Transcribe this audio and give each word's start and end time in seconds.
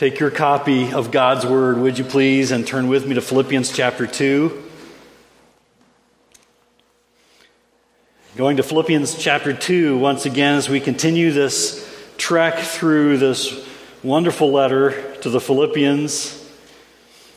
Take 0.00 0.18
your 0.18 0.30
copy 0.30 0.94
of 0.94 1.10
God's 1.10 1.44
Word, 1.44 1.76
would 1.76 1.98
you 1.98 2.04
please, 2.04 2.52
and 2.52 2.66
turn 2.66 2.88
with 2.88 3.06
me 3.06 3.16
to 3.16 3.20
Philippians 3.20 3.70
chapter 3.70 4.06
2. 4.06 4.64
Going 8.34 8.56
to 8.56 8.62
Philippians 8.62 9.18
chapter 9.18 9.52
2 9.52 9.98
once 9.98 10.24
again 10.24 10.54
as 10.54 10.70
we 10.70 10.80
continue 10.80 11.32
this 11.32 11.86
trek 12.16 12.60
through 12.60 13.18
this 13.18 13.68
wonderful 14.02 14.50
letter 14.50 15.14
to 15.16 15.28
the 15.28 15.38
Philippians. 15.38 16.50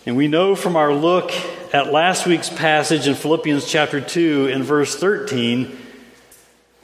And 0.06 0.16
we 0.16 0.30
know 0.30 0.56
from 0.56 0.78
our 0.78 0.94
look 0.94 1.34
at 1.74 1.92
last 1.92 2.26
week's 2.26 2.50
passage 2.50 3.10
in 3.10 3.16
Philippians 3.16 3.70
chapter 3.70 4.00
2 4.00 4.48
in 4.48 4.64
verse 4.64 4.96
13 4.96 5.78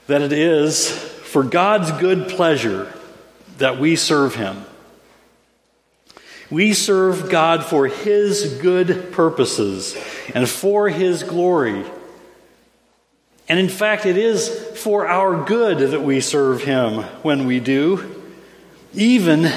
that 0.07 0.21
it 0.21 0.34
is 0.34 0.91
for 0.91 1.41
God's 1.41 1.89
good 2.02 2.27
pleasure 2.27 2.93
that 3.59 3.80
we 3.80 3.96
serve 3.96 4.36
Him. 4.36 4.66
We 6.52 6.73
serve 6.73 7.29
God 7.29 7.64
for 7.64 7.87
His 7.87 8.57
good 8.61 9.11
purposes 9.11 9.96
and 10.33 10.50
for 10.50 10.89
His 10.89 11.23
glory. 11.23 11.86
And 13.47 13.60
in 13.60 13.69
fact, 13.69 14.06
it 14.06 14.18
is 14.18 14.50
for 14.75 15.07
our 15.07 15.43
good 15.43 15.92
that 15.92 16.01
we 16.01 16.21
serve 16.21 16.64
Him 16.64 17.04
when 17.23 17.46
we 17.46 17.59
do, 17.59 18.23
even, 18.93 19.51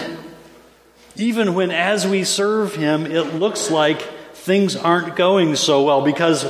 even 1.17 1.55
when 1.55 1.71
as 1.71 2.07
we 2.07 2.25
serve 2.25 2.75
Him, 2.75 3.07
it 3.07 3.35
looks 3.35 3.71
like 3.71 4.03
things 4.35 4.77
aren't 4.77 5.17
going 5.17 5.57
so 5.57 5.85
well 5.85 6.03
because 6.03 6.45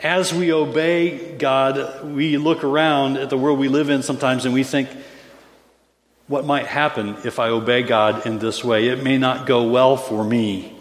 as 0.00 0.32
we 0.32 0.52
obey 0.52 1.36
God, 1.36 2.04
we 2.04 2.36
look 2.36 2.62
around 2.62 3.16
at 3.16 3.30
the 3.30 3.38
world 3.38 3.58
we 3.58 3.68
live 3.68 3.88
in 3.88 4.02
sometimes 4.02 4.44
and 4.44 4.52
we 4.52 4.62
think, 4.62 4.90
what 6.28 6.44
might 6.44 6.66
happen 6.66 7.16
if 7.24 7.38
I 7.38 7.48
obey 7.48 7.82
God 7.82 8.26
in 8.26 8.38
this 8.38 8.64
way? 8.64 8.88
It 8.88 9.02
may 9.02 9.18
not 9.18 9.46
go 9.46 9.68
well 9.70 9.96
for 9.96 10.24
me. 10.24 10.72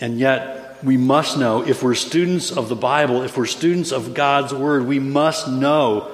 And 0.00 0.18
yet, 0.18 0.84
we 0.84 0.96
must 0.96 1.38
know 1.38 1.66
if 1.66 1.82
we're 1.82 1.94
students 1.94 2.52
of 2.52 2.68
the 2.68 2.76
Bible, 2.76 3.22
if 3.22 3.36
we're 3.36 3.46
students 3.46 3.90
of 3.90 4.14
God's 4.14 4.54
Word, 4.54 4.86
we 4.86 4.98
must 4.98 5.48
know. 5.48 6.12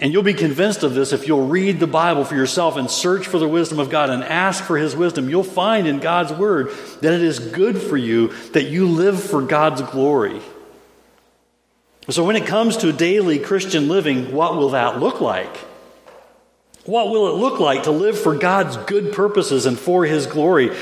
And 0.00 0.12
you'll 0.12 0.24
be 0.24 0.34
convinced 0.34 0.82
of 0.82 0.94
this 0.94 1.12
if 1.12 1.28
you'll 1.28 1.46
read 1.46 1.78
the 1.78 1.86
Bible 1.86 2.24
for 2.24 2.34
yourself 2.34 2.76
and 2.76 2.90
search 2.90 3.26
for 3.26 3.38
the 3.38 3.46
wisdom 3.46 3.78
of 3.78 3.90
God 3.90 4.10
and 4.10 4.24
ask 4.24 4.64
for 4.64 4.76
His 4.76 4.96
wisdom. 4.96 5.28
You'll 5.28 5.44
find 5.44 5.86
in 5.86 6.00
God's 6.00 6.32
Word 6.32 6.70
that 7.02 7.12
it 7.12 7.22
is 7.22 7.38
good 7.38 7.80
for 7.80 7.96
you 7.96 8.28
that 8.52 8.64
you 8.64 8.88
live 8.88 9.22
for 9.22 9.42
God's 9.42 9.82
glory. 9.82 10.40
So, 12.10 12.24
when 12.24 12.36
it 12.36 12.46
comes 12.46 12.78
to 12.78 12.92
daily 12.92 13.38
Christian 13.38 13.88
living, 13.88 14.32
what 14.32 14.56
will 14.56 14.70
that 14.70 14.98
look 14.98 15.20
like? 15.20 15.56
What 16.84 17.08
will 17.08 17.28
it 17.28 17.40
look 17.40 17.60
like 17.60 17.84
to 17.84 17.90
live 17.90 18.18
for 18.18 18.36
God's 18.36 18.76
good 18.76 19.12
purposes 19.12 19.64
and 19.64 19.78
for 19.78 20.04
His 20.04 20.26
glory? 20.26 20.76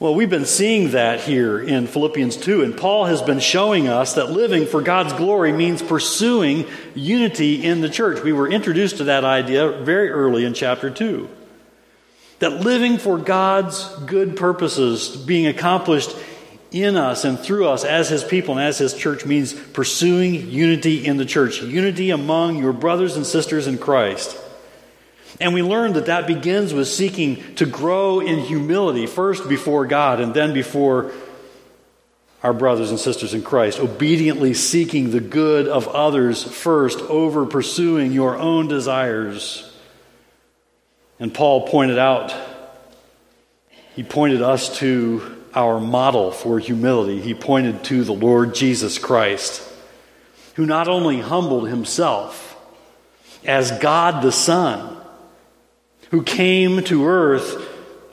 Well, 0.00 0.14
we've 0.14 0.30
been 0.30 0.46
seeing 0.46 0.92
that 0.92 1.20
here 1.20 1.60
in 1.60 1.86
Philippians 1.86 2.36
2, 2.36 2.62
and 2.62 2.76
Paul 2.76 3.06
has 3.06 3.20
been 3.20 3.40
showing 3.40 3.88
us 3.88 4.14
that 4.14 4.30
living 4.30 4.64
for 4.64 4.80
God's 4.80 5.12
glory 5.12 5.52
means 5.52 5.82
pursuing 5.82 6.66
unity 6.94 7.64
in 7.64 7.80
the 7.80 7.90
church. 7.90 8.22
We 8.22 8.32
were 8.32 8.48
introduced 8.48 8.98
to 8.98 9.04
that 9.04 9.24
idea 9.24 9.70
very 9.82 10.08
early 10.08 10.44
in 10.44 10.54
chapter 10.54 10.88
2. 10.88 11.28
That 12.38 12.60
living 12.60 12.96
for 12.96 13.18
God's 13.18 13.84
good 14.06 14.36
purposes 14.36 15.14
being 15.14 15.46
accomplished 15.46 16.16
in 16.70 16.96
us 16.96 17.24
and 17.24 17.38
through 17.38 17.68
us 17.68 17.84
as 17.84 18.08
his 18.08 18.22
people 18.22 18.56
and 18.56 18.62
as 18.62 18.78
his 18.78 18.94
church 18.94 19.26
means 19.26 19.52
pursuing 19.52 20.48
unity 20.48 21.04
in 21.04 21.16
the 21.16 21.24
church, 21.24 21.60
unity 21.60 22.10
among 22.10 22.58
your 22.58 22.72
brothers 22.72 23.16
and 23.16 23.26
sisters 23.26 23.66
in 23.66 23.78
Christ. 23.78 24.38
And 25.40 25.54
we 25.54 25.62
learn 25.62 25.92
that 25.92 26.06
that 26.06 26.26
begins 26.26 26.74
with 26.74 26.88
seeking 26.88 27.54
to 27.56 27.66
grow 27.66 28.20
in 28.20 28.40
humility, 28.40 29.06
first 29.06 29.48
before 29.48 29.86
God 29.86 30.20
and 30.20 30.34
then 30.34 30.52
before 30.52 31.12
our 32.42 32.52
brothers 32.52 32.90
and 32.90 32.98
sisters 32.98 33.34
in 33.34 33.42
Christ, 33.42 33.80
obediently 33.80 34.54
seeking 34.54 35.10
the 35.10 35.20
good 35.20 35.66
of 35.66 35.88
others 35.88 36.42
first 36.42 37.00
over 37.00 37.46
pursuing 37.46 38.12
your 38.12 38.36
own 38.36 38.68
desires. 38.68 39.72
And 41.18 41.34
Paul 41.34 41.66
pointed 41.66 41.98
out, 41.98 42.34
he 43.94 44.04
pointed 44.04 44.42
us 44.42 44.78
to 44.78 45.36
our 45.54 45.80
model 45.80 46.30
for 46.30 46.60
humility. 46.60 47.20
He 47.20 47.34
pointed 47.34 47.82
to 47.84 48.04
the 48.04 48.12
Lord 48.12 48.54
Jesus 48.54 48.98
Christ, 48.98 49.62
who 50.54 50.66
not 50.66 50.86
only 50.86 51.20
humbled 51.20 51.68
himself 51.68 52.56
as 53.44 53.72
God 53.80 54.22
the 54.22 54.30
Son, 54.30 54.97
who 56.10 56.22
came 56.22 56.82
to 56.84 57.06
earth 57.06 57.66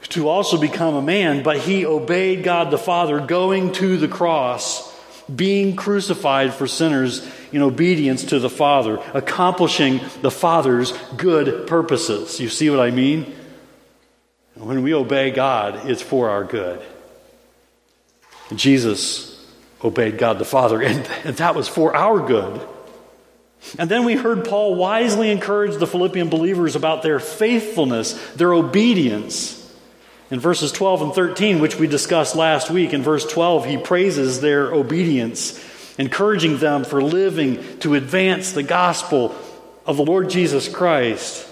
to 0.10 0.30
also 0.30 0.60
become 0.60 0.96
a 0.96 1.02
man, 1.02 1.44
but 1.44 1.58
he 1.58 1.86
obeyed 1.86 2.44
God 2.44 2.72
the 2.72 2.78
Father, 2.78 3.20
going 3.20 3.72
to 3.74 3.98
the 3.98 4.08
cross, 4.08 4.94
being 5.34 5.76
crucified 5.76 6.54
for 6.54 6.68
sinners 6.68 7.28
in 7.52 7.62
obedience 7.62 8.26
to 8.26 8.40
the 8.40 8.50
Father, 8.50 9.02
accomplishing 9.14 10.00
the 10.22 10.32
Father's 10.32 10.92
good 11.18 11.68
purposes. 11.68 12.40
You 12.40 12.50
see 12.50 12.70
what 12.70 12.80
I 12.80 12.92
mean? 12.92 13.34
When 14.56 14.84
we 14.84 14.94
obey 14.94 15.32
God, 15.32 15.90
it's 15.90 16.02
for 16.02 16.30
our 16.30 16.44
good. 16.44 16.82
Jesus 18.56 19.32
obeyed 19.84 20.18
God 20.18 20.40
the 20.40 20.46
Father, 20.46 20.82
and, 20.82 21.06
that 21.38 21.56
was 21.56 21.68
for 21.68 21.96
our 21.96 22.26
good. 22.26 22.66
And 23.78 23.90
then 23.90 24.06
we 24.06 24.16
heard 24.16 24.46
Paul 24.46 24.76
wisely 24.76 25.32
encourage 25.32 25.78
the 25.78 25.88
Philippian 25.88 26.30
believers 26.30 26.76
about 26.76 27.04
their 27.04 27.20
faithfulness, 27.20 28.14
their 28.36 28.54
obedience. 28.54 29.62
In 30.32 30.40
verses 30.40 30.72
12 30.72 31.02
and 31.02 31.14
13, 31.14 31.60
which 31.60 31.78
we 31.78 31.88
discussed 31.88 32.36
last 32.36 32.70
week, 32.70 32.94
in 32.94 33.04
verse 33.04 33.26
12, 33.26 33.66
he 33.66 33.78
praises 33.78 34.42
their 34.42 34.74
obedience, 34.74 35.64
encouraging 35.98 36.58
them 36.58 36.84
for 36.84 37.02
living 37.04 37.80
to 37.80 37.96
advance 37.96 38.52
the 38.52 38.64
gospel 38.64 39.36
of 39.86 39.98
the 39.98 40.06
Lord 40.06 40.30
Jesus 40.30 40.68
Christ. 40.68 41.48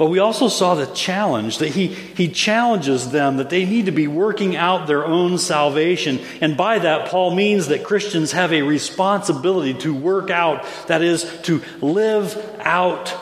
But 0.00 0.06
we 0.06 0.18
also 0.18 0.48
saw 0.48 0.76
the 0.76 0.86
challenge 0.86 1.58
that 1.58 1.68
he, 1.68 1.88
he 1.88 2.28
challenges 2.28 3.10
them 3.10 3.36
that 3.36 3.50
they 3.50 3.66
need 3.66 3.84
to 3.84 3.92
be 3.92 4.08
working 4.08 4.56
out 4.56 4.86
their 4.86 5.04
own 5.04 5.36
salvation. 5.36 6.20
And 6.40 6.56
by 6.56 6.78
that, 6.78 7.10
Paul 7.10 7.34
means 7.34 7.66
that 7.66 7.84
Christians 7.84 8.32
have 8.32 8.50
a 8.50 8.62
responsibility 8.62 9.74
to 9.80 9.94
work 9.94 10.30
out, 10.30 10.64
that 10.86 11.02
is, 11.02 11.30
to 11.42 11.60
live 11.82 12.34
out 12.60 13.14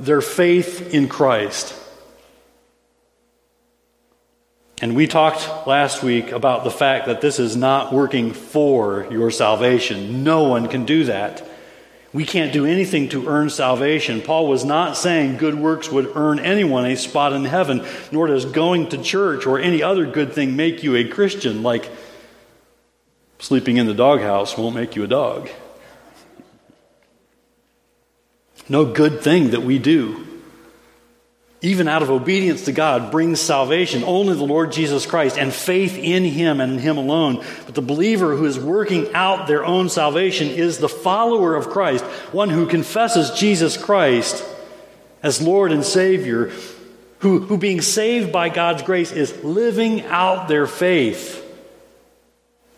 their 0.00 0.20
faith 0.20 0.92
in 0.92 1.08
Christ. 1.08 1.72
And 4.82 4.96
we 4.96 5.06
talked 5.06 5.68
last 5.68 6.02
week 6.02 6.32
about 6.32 6.64
the 6.64 6.70
fact 6.72 7.06
that 7.06 7.20
this 7.20 7.38
is 7.38 7.54
not 7.54 7.92
working 7.92 8.32
for 8.32 9.06
your 9.08 9.30
salvation. 9.30 10.24
No 10.24 10.48
one 10.48 10.66
can 10.66 10.84
do 10.84 11.04
that. 11.04 11.48
We 12.14 12.24
can't 12.24 12.52
do 12.52 12.64
anything 12.64 13.08
to 13.08 13.26
earn 13.26 13.50
salvation. 13.50 14.22
Paul 14.22 14.46
was 14.46 14.64
not 14.64 14.96
saying 14.96 15.36
good 15.36 15.56
works 15.56 15.90
would 15.90 16.12
earn 16.14 16.38
anyone 16.38 16.86
a 16.86 16.96
spot 16.96 17.32
in 17.32 17.44
heaven, 17.44 17.84
nor 18.12 18.28
does 18.28 18.44
going 18.44 18.88
to 18.90 19.02
church 19.02 19.46
or 19.46 19.58
any 19.58 19.82
other 19.82 20.06
good 20.06 20.32
thing 20.32 20.54
make 20.54 20.84
you 20.84 20.94
a 20.94 21.08
Christian, 21.08 21.64
like 21.64 21.90
sleeping 23.40 23.78
in 23.78 23.86
the 23.86 23.94
doghouse 23.94 24.56
won't 24.56 24.76
make 24.76 24.94
you 24.94 25.02
a 25.02 25.08
dog. 25.08 25.50
No 28.68 28.84
good 28.84 29.20
thing 29.20 29.50
that 29.50 29.62
we 29.62 29.80
do 29.80 30.33
even 31.64 31.88
out 31.88 32.02
of 32.02 32.10
obedience 32.10 32.66
to 32.66 32.72
God, 32.72 33.10
brings 33.10 33.40
salvation. 33.40 34.04
Only 34.04 34.34
the 34.34 34.44
Lord 34.44 34.70
Jesus 34.70 35.06
Christ 35.06 35.38
and 35.38 35.52
faith 35.52 35.96
in 35.96 36.22
Him 36.24 36.60
and 36.60 36.78
Him 36.78 36.98
alone. 36.98 37.42
But 37.64 37.74
the 37.74 37.80
believer 37.80 38.36
who 38.36 38.44
is 38.44 38.58
working 38.58 39.14
out 39.14 39.46
their 39.46 39.64
own 39.64 39.88
salvation 39.88 40.48
is 40.48 40.76
the 40.76 40.90
follower 40.90 41.56
of 41.56 41.70
Christ, 41.70 42.04
one 42.32 42.50
who 42.50 42.66
confesses 42.66 43.30
Jesus 43.30 43.78
Christ 43.78 44.44
as 45.22 45.40
Lord 45.40 45.72
and 45.72 45.82
Savior, 45.82 46.52
who, 47.20 47.38
who 47.38 47.56
being 47.56 47.80
saved 47.80 48.30
by 48.30 48.50
God's 48.50 48.82
grace 48.82 49.10
is 49.10 49.42
living 49.42 50.02
out 50.02 50.48
their 50.48 50.66
faith. 50.66 51.40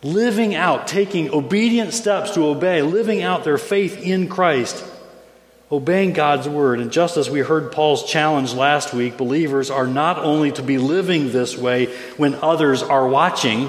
Living 0.03 0.55
out, 0.55 0.87
taking 0.87 1.31
obedient 1.31 1.93
steps 1.93 2.35
to 2.35 2.47
obey, 2.47 2.83
living 2.83 3.25
out 3.25 3.43
their 3.43 3.59
faith 3.59 4.01
in 4.01 4.29
Christ 4.29 4.85
obeying 5.71 6.13
God's 6.13 6.49
word. 6.49 6.81
And 6.81 6.93
just 6.93 7.17
as 7.17 7.29
we 7.29 7.41
heard 7.41 7.73
Paul's 7.73 8.05
challenge 8.05 8.55
last 8.55 8.95
week, 8.95 9.17
believers 9.17 9.71
are 9.71 9.87
not 9.87 10.19
only 10.19 10.53
to 10.53 10.63
be 10.63 10.79
living 10.79 11.33
this 11.33 11.57
way 11.57 11.87
when 12.17 12.35
others 12.37 12.83
are 12.83 13.09
watching, 13.09 13.69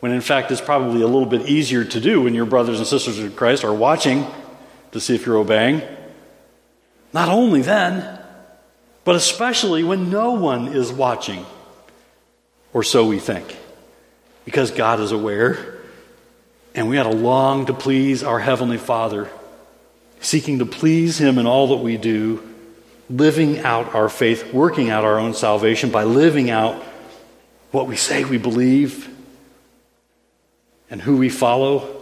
when 0.00 0.12
in 0.12 0.20
fact 0.20 0.50
it's 0.50 0.60
probably 0.60 1.02
a 1.02 1.06
little 1.06 1.26
bit 1.26 1.48
easier 1.48 1.84
to 1.84 2.00
do 2.00 2.22
when 2.22 2.34
your 2.34 2.46
brothers 2.46 2.78
and 2.78 2.86
sisters 2.86 3.18
in 3.18 3.30
Christ 3.32 3.64
are 3.64 3.74
watching 3.74 4.26
to 4.92 5.00
see 5.00 5.14
if 5.14 5.26
you're 5.26 5.36
obeying. 5.36 5.82
Not 7.12 7.28
only 7.28 7.60
then, 7.60 8.18
but 9.04 9.16
especially 9.16 9.84
when 9.84 10.10
no 10.10 10.32
one 10.32 10.68
is 10.68 10.92
watching, 10.92 11.44
or 12.72 12.82
so 12.82 13.06
we 13.06 13.18
think, 13.18 13.56
because 14.44 14.70
God 14.70 14.98
is 15.00 15.12
aware, 15.12 15.78
and 16.74 16.88
we 16.88 16.96
ought 16.98 17.02
to 17.02 17.10
long 17.10 17.66
to 17.66 17.74
please 17.74 18.22
our 18.22 18.38
Heavenly 18.38 18.78
Father 18.78 19.28
seeking 20.22 20.60
to 20.60 20.66
please 20.66 21.18
Him 21.18 21.36
in 21.36 21.46
all 21.46 21.68
that 21.68 21.82
we 21.82 21.98
do, 21.98 22.42
living 23.10 23.58
out 23.60 23.94
our 23.94 24.08
faith, 24.08 24.54
working 24.54 24.88
out 24.88 25.04
our 25.04 25.18
own 25.18 25.34
salvation 25.34 25.90
by 25.90 26.04
living 26.04 26.48
out 26.48 26.82
what 27.72 27.86
we 27.86 27.96
say 27.96 28.24
we 28.24 28.38
believe 28.38 29.08
and 30.88 31.02
who 31.02 31.16
we 31.16 31.28
follow. 31.28 31.98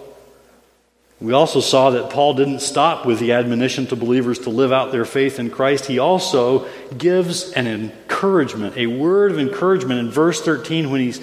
We 1.21 1.33
also 1.33 1.61
saw 1.61 1.91
that 1.91 2.11
Paul 2.11 2.35
didn't 2.35 2.61
stop 2.61 3.05
with 3.05 3.19
the 3.19 3.33
admonition 3.33 3.87
to 3.89 3.97
believers 3.97 4.39
to 4.41 4.51
live 4.51 4.73
out 4.73 4.91
their 4.91 5.05
faith 5.05 5.39
in 5.39 5.51
Christ. 5.51 5.87
He 5.87 5.99
also 5.99 6.67
gives 6.97 7.53
an 7.53 7.67
encouragement, 7.67 8.77
a 8.77 8.87
word 8.87 9.33
of 9.33 9.39
encouragement 9.39 10.01
in 10.01 10.11
verse 10.11 10.41
13 10.41 10.91
when 10.91 11.01
he 11.01 11.21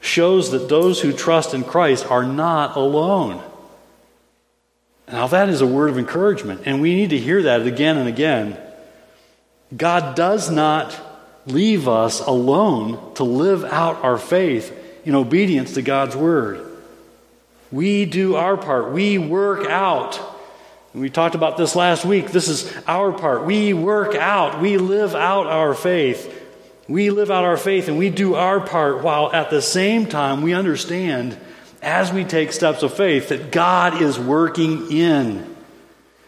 shows 0.00 0.50
that 0.50 0.68
those 0.68 1.00
who 1.00 1.12
trust 1.12 1.54
in 1.54 1.62
Christ 1.62 2.04
are 2.10 2.24
not 2.24 2.76
alone. 2.76 3.42
Now, 5.12 5.26
that 5.26 5.50
is 5.50 5.60
a 5.60 5.66
word 5.66 5.90
of 5.90 5.98
encouragement, 5.98 6.62
and 6.64 6.80
we 6.80 6.94
need 6.94 7.10
to 7.10 7.18
hear 7.18 7.42
that 7.42 7.66
again 7.66 7.98
and 7.98 8.08
again. 8.08 8.56
God 9.76 10.16
does 10.16 10.50
not 10.50 10.98
leave 11.44 11.86
us 11.86 12.20
alone 12.20 13.14
to 13.16 13.24
live 13.24 13.62
out 13.62 14.02
our 14.02 14.16
faith 14.16 14.74
in 15.04 15.14
obedience 15.14 15.74
to 15.74 15.82
God's 15.82 16.16
word. 16.16 16.66
We 17.70 18.06
do 18.06 18.36
our 18.36 18.56
part. 18.56 18.92
We 18.92 19.18
work 19.18 19.68
out. 19.68 20.18
We 20.94 21.10
talked 21.10 21.34
about 21.34 21.58
this 21.58 21.76
last 21.76 22.06
week. 22.06 22.30
This 22.30 22.48
is 22.48 22.74
our 22.86 23.12
part. 23.12 23.44
We 23.44 23.74
work 23.74 24.14
out. 24.14 24.62
We 24.62 24.78
live 24.78 25.14
out 25.14 25.46
our 25.46 25.74
faith. 25.74 26.40
We 26.88 27.10
live 27.10 27.30
out 27.30 27.44
our 27.44 27.56
faith 27.56 27.88
and 27.88 27.96
we 27.96 28.10
do 28.10 28.34
our 28.34 28.60
part 28.60 29.02
while 29.02 29.32
at 29.32 29.50
the 29.50 29.62
same 29.62 30.06
time 30.06 30.42
we 30.42 30.52
understand 30.52 31.38
as 31.82 32.12
we 32.12 32.24
take 32.24 32.52
steps 32.52 32.82
of 32.82 32.94
faith 32.94 33.28
that 33.28 33.50
God 33.50 34.00
is 34.00 34.18
working 34.18 34.90
in. 34.90 35.52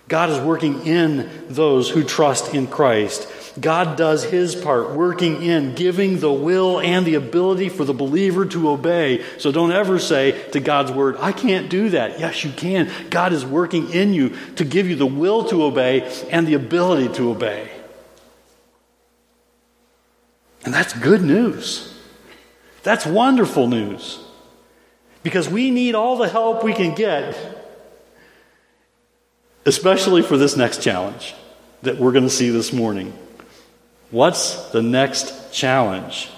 God 0.09 0.29
is 0.29 0.39
working 0.39 0.87
in 0.87 1.31
those 1.49 1.89
who 1.89 2.05
trust 2.05 2.53
in 2.53 2.67
Christ. 2.67 3.31
God 3.59 3.97
does 3.97 4.25
his 4.25 4.55
part, 4.57 4.91
working 4.91 5.43
in, 5.43 5.77
giving 5.77 6.19
the 6.19 6.33
will 6.33 6.81
and 6.81 7.07
the 7.07 7.15
ability 7.15 7.69
for 7.69 7.85
the 7.85 7.95
believer 7.95 8.45
to 8.47 8.69
obey. 8.69 9.25
So 9.39 9.53
don't 9.53 9.71
ever 9.73 9.99
say 10.01 10.51
to 10.51 10.61
God's 10.61 10.91
word, 10.91 11.17
I 11.21 11.31
can't 11.33 11.71
do 11.71 11.91
that. 11.91 12.19
Yes, 12.19 12.45
you 12.45 12.51
can. 12.51 12.91
God 13.11 13.33
is 13.33 13.47
working 13.47 13.91
in 13.91 14.13
you 14.13 14.37
to 14.57 14.65
give 14.65 14.89
you 14.89 14.97
the 14.97 15.07
will 15.07 15.45
to 15.45 15.63
obey 15.63 16.03
and 16.31 16.47
the 16.47 16.55
ability 16.55 17.15
to 17.15 17.31
obey. 17.31 17.71
And 20.65 20.75
that's 20.75 20.93
good 20.93 21.23
news. 21.23 21.97
That's 22.83 23.07
wonderful 23.07 23.69
news. 23.69 24.24
Because 25.25 25.49
we 25.49 25.73
need 25.73 25.97
all 25.97 26.17
the 26.17 26.29
help 26.29 26.63
we 26.63 26.73
can 26.73 26.95
get, 26.95 27.37
especially 29.67 30.23
for 30.23 30.37
this 30.37 30.57
next 30.57 30.83
challenge 30.83 31.35
that 31.83 31.99
we're 31.99 32.13
going 32.13 32.25
to 32.25 32.31
see 32.31 32.51
this 32.51 32.73
morning. 32.73 33.13
What's 34.13 34.71
the 34.71 34.83
next 34.83 35.53
challenge? 35.53 36.31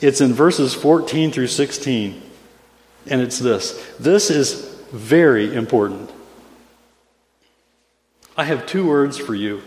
It's 0.00 0.20
in 0.20 0.32
verses 0.32 0.72
14 0.72 1.30
through 1.32 1.48
16. 1.48 2.22
And 3.08 3.20
it's 3.20 3.38
this 3.38 3.84
this 3.98 4.30
is 4.30 4.72
very 4.92 5.54
important. 5.54 6.10
I 8.36 8.44
have 8.44 8.66
two 8.66 8.86
words 8.86 9.18
for 9.18 9.34
you. 9.34 9.62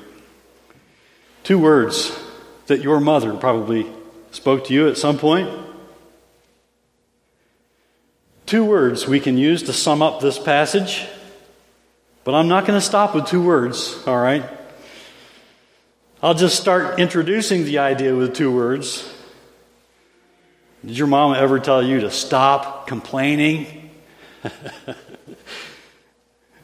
Two 1.43 1.59
words 1.59 2.17
that 2.67 2.81
your 2.81 2.99
mother 2.99 3.33
probably 3.33 3.85
spoke 4.31 4.65
to 4.65 4.73
you 4.73 4.87
at 4.87 4.97
some 4.97 5.17
point. 5.17 5.64
Two 8.45 8.63
words 8.63 9.07
we 9.07 9.19
can 9.19 9.39
use 9.39 9.63
to 9.63 9.73
sum 9.73 10.03
up 10.03 10.21
this 10.21 10.37
passage, 10.37 11.07
but 12.23 12.35
I'm 12.35 12.47
not 12.47 12.67
going 12.67 12.77
to 12.77 12.85
stop 12.85 13.15
with 13.15 13.25
two 13.25 13.41
words, 13.41 13.99
all 14.05 14.19
right? 14.19 14.43
I'll 16.21 16.35
just 16.35 16.59
start 16.59 16.99
introducing 16.99 17.65
the 17.65 17.79
idea 17.79 18.15
with 18.15 18.35
two 18.35 18.51
words. 18.51 19.11
Did 20.85 20.95
your 20.95 21.07
mom 21.07 21.33
ever 21.33 21.59
tell 21.59 21.81
you 21.81 22.01
to 22.01 22.11
stop 22.11 22.85
complaining? 22.85 23.89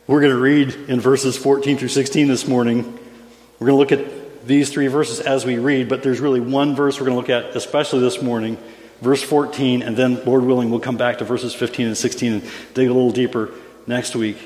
We're 0.08 0.22
going 0.22 0.34
to 0.34 0.40
read 0.40 0.76
in 0.88 1.00
verses 1.00 1.36
14 1.36 1.78
through 1.78 1.88
16 1.88 2.28
this 2.28 2.48
morning. 2.48 2.84
We're 3.60 3.68
going 3.68 3.88
to 3.88 3.96
look 3.96 4.06
at 4.06 4.46
these 4.46 4.70
three 4.70 4.86
verses 4.86 5.20
as 5.20 5.46
we 5.46 5.58
read, 5.58 5.90
but 5.90 6.04
there's 6.04 6.20
really 6.20 6.42
one 6.42 6.76
verse 6.76 7.00
we're 7.00 7.08
going 7.08 7.24
to 7.24 7.34
look 7.34 7.46
at, 7.46 7.56
especially 7.56 8.02
this 8.02 8.22
morning, 8.22 8.58
verse 9.02 9.22
14, 9.22 9.82
and 9.82 9.98
then, 9.98 10.24
Lord 10.26 10.44
willing, 10.44 10.70
we'll 10.70 10.80
come 10.80 10.98
back 10.98 11.18
to 11.18 11.26
verses 11.26 11.54
15 11.54 11.88
and 11.88 11.98
16 11.98 12.34
and 12.34 12.42
dig 12.74 12.88
a 12.88 12.94
little 12.94 13.12
deeper 13.12 13.52
next 13.88 14.16
week. 14.16 14.38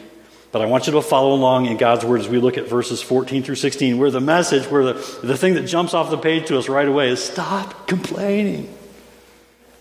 But 0.52 0.62
I 0.62 0.68
want 0.68 0.88
you 0.88 0.94
to 0.94 1.02
follow 1.02 1.34
along 1.34 1.66
in 1.66 1.76
God's 1.76 2.06
Word 2.06 2.22
as 2.22 2.30
we 2.30 2.40
look 2.40 2.58
at 2.58 2.70
verses 2.70 3.02
14 3.02 3.44
through 3.44 3.56
16, 3.56 3.98
where 3.98 4.10
the 4.10 4.22
message, 4.22 4.66
where 4.72 4.86
the, 4.86 4.94
the 5.22 5.38
thing 5.38 5.56
that 5.56 5.64
jumps 5.64 5.94
off 5.94 6.10
the 6.10 6.18
page 6.18 6.48
to 6.48 6.58
us 6.58 6.70
right 6.70 6.88
away 6.88 7.10
is 7.10 7.22
stop 7.22 7.88
complaining. 7.88 8.74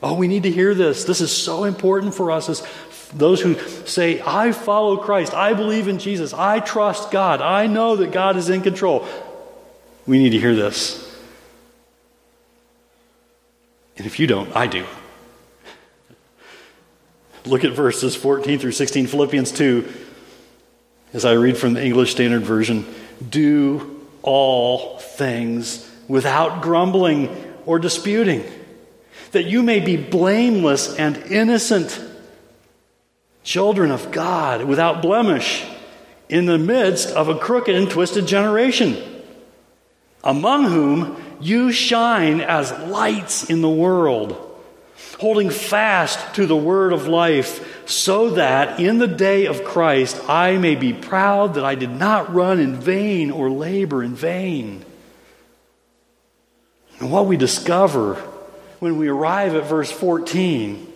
Oh, 0.03 0.15
we 0.15 0.26
need 0.26 0.43
to 0.43 0.50
hear 0.50 0.75
this. 0.75 1.05
This 1.05 1.21
is 1.21 1.31
so 1.31 1.65
important 1.65 2.15
for 2.15 2.32
us 2.32 2.49
as 2.49 2.67
those 3.15 3.41
who 3.41 3.56
say, 3.87 4.21
I 4.21 4.50
follow 4.50 4.97
Christ, 4.97 5.32
I 5.32 5.55
believe 5.55 5.87
in 5.87 5.99
Jesus, 6.00 6.35
I 6.35 6.59
trust 6.59 7.12
God, 7.12 7.41
I 7.41 7.69
know 7.69 7.97
that 7.97 8.11
God 8.11 8.37
is 8.37 8.49
in 8.49 8.61
control. 8.61 9.06
We 10.06 10.19
need 10.19 10.31
to 10.31 10.41
hear 10.41 10.55
this. 10.55 11.04
And 13.96 14.06
if 14.06 14.19
you 14.19 14.26
don't, 14.26 14.55
I 14.56 14.67
do. 14.67 14.85
Look 17.46 17.64
at 17.64 17.73
verses 17.73 18.17
14 18.17 18.58
through 18.58 18.73
16, 18.73 19.06
Philippians 19.06 19.52
2 19.52 19.93
as 21.14 21.25
I 21.25 21.32
read 21.32 21.56
from 21.56 21.75
the 21.75 21.82
English 21.82 22.11
Standard 22.11 22.43
Version, 22.43 22.85
do 23.26 24.05
all 24.23 24.99
things 24.99 25.88
without 26.08 26.61
grumbling 26.61 27.55
or 27.64 27.79
disputing, 27.79 28.44
that 29.31 29.44
you 29.44 29.62
may 29.62 29.79
be 29.79 29.97
blameless 29.97 30.97
and 30.99 31.17
innocent, 31.17 32.02
children 33.44 33.93
of 33.93 34.11
God, 34.11 34.64
without 34.64 35.02
blemish, 35.02 35.64
in 36.29 36.47
the 36.47 36.58
midst 36.58 37.11
of 37.11 37.29
a 37.29 37.38
crooked 37.38 37.75
and 37.75 37.88
twisted 37.88 38.26
generation, 38.26 38.97
among 40.25 40.64
whom 40.64 41.23
you 41.41 41.73
shine 41.73 42.41
as 42.41 42.71
lights 42.73 43.49
in 43.51 43.61
the 43.63 43.69
world 43.69 44.53
holding 45.19 45.51
fast 45.51 46.35
to 46.35 46.47
the 46.47 46.57
word 46.57 46.93
of 46.93 47.07
life, 47.07 47.89
so 47.89 48.31
that 48.31 48.81
in 48.81 48.99
the 48.99 49.07
day 49.07 49.47
of 49.47 49.65
Christ 49.65 50.21
I 50.29 50.57
may 50.57 50.75
be 50.75 50.93
proud 50.93 51.55
that 51.55 51.65
I 51.65 51.75
did 51.75 51.91
not 51.91 52.35
run 52.35 52.61
in 52.61 52.77
vain 52.77 53.31
or 53.31 53.51
labor 53.51 54.03
in 54.03 54.15
vain. 54.15 54.85
And 56.99 57.11
what 57.11 57.27
we 57.27 57.37
discover 57.37 58.15
when 58.81 58.99
we 58.99 59.09
arrive 59.09 59.55
at 59.55 59.65
verse 59.65 59.91
14, 59.91 60.93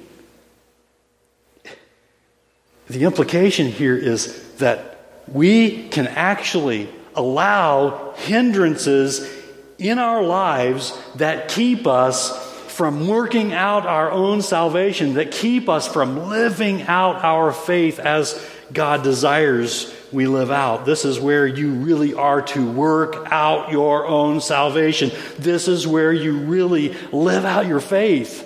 the 2.89 3.05
implication 3.05 3.67
here 3.67 3.97
is 3.97 4.57
that 4.57 5.07
we 5.27 5.89
can 5.89 6.07
actually 6.07 6.89
allow 7.15 8.13
hindrances 8.17 9.38
in 9.79 9.99
our 9.99 10.23
lives 10.23 10.99
that 11.17 11.49
keep 11.49 11.87
us 11.87 12.47
from 12.73 13.09
working 13.09 13.53
out 13.53 13.87
our 13.87 14.11
own 14.11 14.43
salvation, 14.43 15.15
that 15.15 15.31
keep 15.33 15.69
us 15.69 15.89
from 15.89 16.29
living 16.29 16.83
out 16.83 17.25
our 17.25 17.53
faith 17.53 17.99
as 17.99 18.41
God 18.73 19.03
desires 19.03 19.93
we 20.13 20.27
live 20.27 20.51
out. 20.51 20.87
This 20.87 21.05
is 21.05 21.21
where 21.21 21.47
you 21.47 21.73
really 21.73 22.15
are 22.15 22.43
to 22.43 22.71
work 22.71 23.29
out 23.31 23.71
your 23.71 24.07
own 24.07 24.41
salvation. 24.41 25.11
This 25.39 25.69
is 25.69 25.87
where 25.87 26.13
you 26.13 26.39
really 26.39 26.95
live 27.13 27.45
out 27.45 27.67
your 27.67 27.81
faith. 27.81 28.45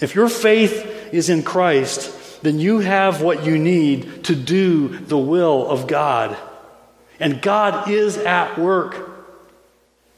If 0.00 0.14
your 0.14 0.28
faith 0.28 1.12
is 1.12 1.28
in 1.28 1.42
Christ, 1.42 2.42
then 2.42 2.58
you 2.58 2.80
have 2.80 3.22
what 3.22 3.44
you 3.44 3.58
need 3.58 4.24
to 4.24 4.34
do 4.34 4.88
the 4.98 5.18
will 5.18 5.68
of 5.68 5.86
God. 5.86 6.36
And 7.20 7.40
God 7.40 7.88
is 7.88 8.16
at 8.18 8.58
work 8.58 9.11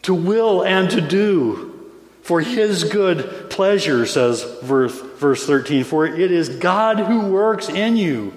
to 0.04 0.14
will 0.14 0.62
and 0.62 0.90
to 0.90 1.00
do 1.00 1.70
for 2.22 2.40
his 2.40 2.84
good 2.84 3.50
pleasure, 3.50 4.06
says 4.06 4.42
verse, 4.62 4.98
verse 5.18 5.46
13. 5.46 5.84
For 5.84 6.06
it 6.06 6.30
is 6.30 6.48
God 6.48 6.98
who 6.98 7.26
works 7.26 7.68
in 7.68 7.96
you, 7.96 8.32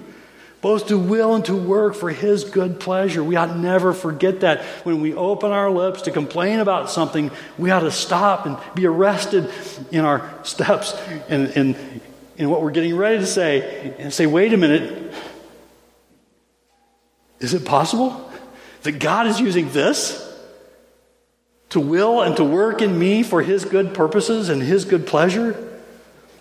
both 0.60 0.88
to 0.88 0.98
will 0.98 1.34
and 1.34 1.44
to 1.46 1.56
work 1.56 1.94
for 1.94 2.10
his 2.10 2.44
good 2.44 2.80
pleasure. 2.80 3.24
We 3.24 3.36
ought 3.36 3.56
never 3.56 3.94
forget 3.94 4.40
that. 4.40 4.62
When 4.84 5.00
we 5.00 5.14
open 5.14 5.52
our 5.52 5.70
lips 5.70 6.02
to 6.02 6.10
complain 6.10 6.60
about 6.60 6.90
something, 6.90 7.30
we 7.56 7.70
ought 7.70 7.80
to 7.80 7.90
stop 7.90 8.44
and 8.44 8.58
be 8.74 8.86
arrested 8.86 9.50
in 9.90 10.04
our 10.04 10.28
steps 10.44 10.92
and 11.30 11.48
in, 11.52 12.00
in 12.36 12.50
what 12.50 12.60
we're 12.60 12.72
getting 12.72 12.94
ready 12.94 13.18
to 13.18 13.26
say 13.26 13.94
and 13.98 14.12
say, 14.12 14.26
wait 14.26 14.52
a 14.52 14.58
minute. 14.58 15.14
Is 17.40 17.54
it 17.54 17.64
possible 17.64 18.30
that 18.82 18.98
God 18.98 19.26
is 19.26 19.40
using 19.40 19.70
this? 19.70 20.27
To 21.70 21.80
will 21.80 22.22
and 22.22 22.36
to 22.36 22.44
work 22.44 22.80
in 22.80 22.98
me 22.98 23.22
for 23.22 23.42
his 23.42 23.64
good 23.64 23.94
purposes 23.94 24.48
and 24.48 24.62
his 24.62 24.84
good 24.84 25.06
pleasure? 25.06 25.64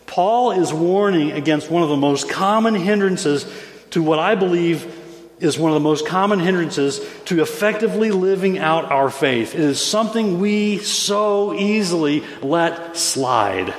Paul 0.05 0.51
is 0.51 0.73
warning 0.73 1.31
against 1.31 1.69
one 1.69 1.83
of 1.83 1.89
the 1.89 1.97
most 1.97 2.29
common 2.29 2.75
hindrances 2.75 3.45
to 3.91 4.01
what 4.01 4.19
I 4.19 4.35
believe 4.35 4.93
is 5.39 5.59
one 5.59 5.71
of 5.71 5.75
the 5.75 5.79
most 5.79 6.07
common 6.07 6.39
hindrances 6.39 7.05
to 7.25 7.41
effectively 7.41 8.11
living 8.11 8.57
out 8.57 8.91
our 8.91 9.09
faith. 9.09 9.53
It 9.53 9.61
is 9.61 9.81
something 9.81 10.39
we 10.39 10.79
so 10.79 11.53
easily 11.53 12.23
let 12.41 12.97
slide. 12.97 13.73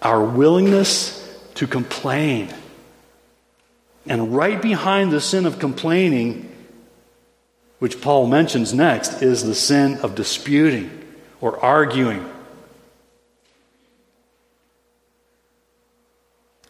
Our 0.00 0.22
willingness 0.22 1.16
to 1.54 1.66
complain. 1.66 2.54
And 4.06 4.34
right 4.34 4.60
behind 4.62 5.10
the 5.10 5.20
sin 5.20 5.44
of 5.44 5.58
complaining, 5.58 6.49
which 7.80 8.00
Paul 8.00 8.26
mentions 8.26 8.72
next, 8.72 9.22
is 9.22 9.42
the 9.42 9.54
sin 9.54 9.98
of 9.98 10.14
disputing 10.14 10.90
or 11.40 11.58
arguing. 11.64 12.24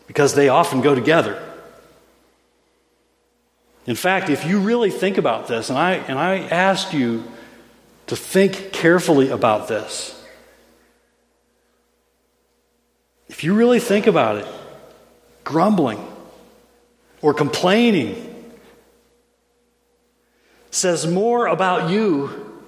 Because 0.06 0.34
they 0.34 0.48
often 0.48 0.80
go 0.80 0.94
together. 0.94 1.42
In 3.86 3.96
fact, 3.96 4.30
if 4.30 4.46
you 4.46 4.60
really 4.60 4.90
think 4.90 5.18
about 5.18 5.48
this, 5.48 5.68
and 5.68 5.76
I, 5.76 5.94
and 5.94 6.16
I 6.16 6.38
ask 6.38 6.92
you 6.92 7.24
to 8.06 8.14
think 8.14 8.72
carefully 8.72 9.30
about 9.30 9.66
this, 9.66 10.16
if 13.28 13.42
you 13.42 13.54
really 13.54 13.80
think 13.80 14.06
about 14.06 14.36
it, 14.36 14.46
grumbling 15.42 16.06
or 17.20 17.34
complaining 17.34 18.29
says 20.70 21.06
more 21.06 21.46
about 21.46 21.90
you 21.90 22.62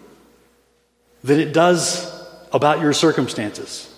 than 1.23 1.39
it 1.39 1.53
does 1.53 2.11
about 2.53 2.81
your 2.81 2.93
circumstances. 2.93 3.89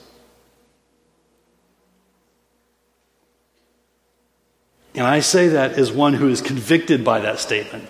And 4.94 5.06
I 5.06 5.20
say 5.20 5.48
that 5.48 5.72
as 5.72 5.90
one 5.90 6.14
who 6.14 6.28
is 6.28 6.40
convicted 6.40 7.04
by 7.04 7.20
that 7.20 7.40
statement. 7.40 7.88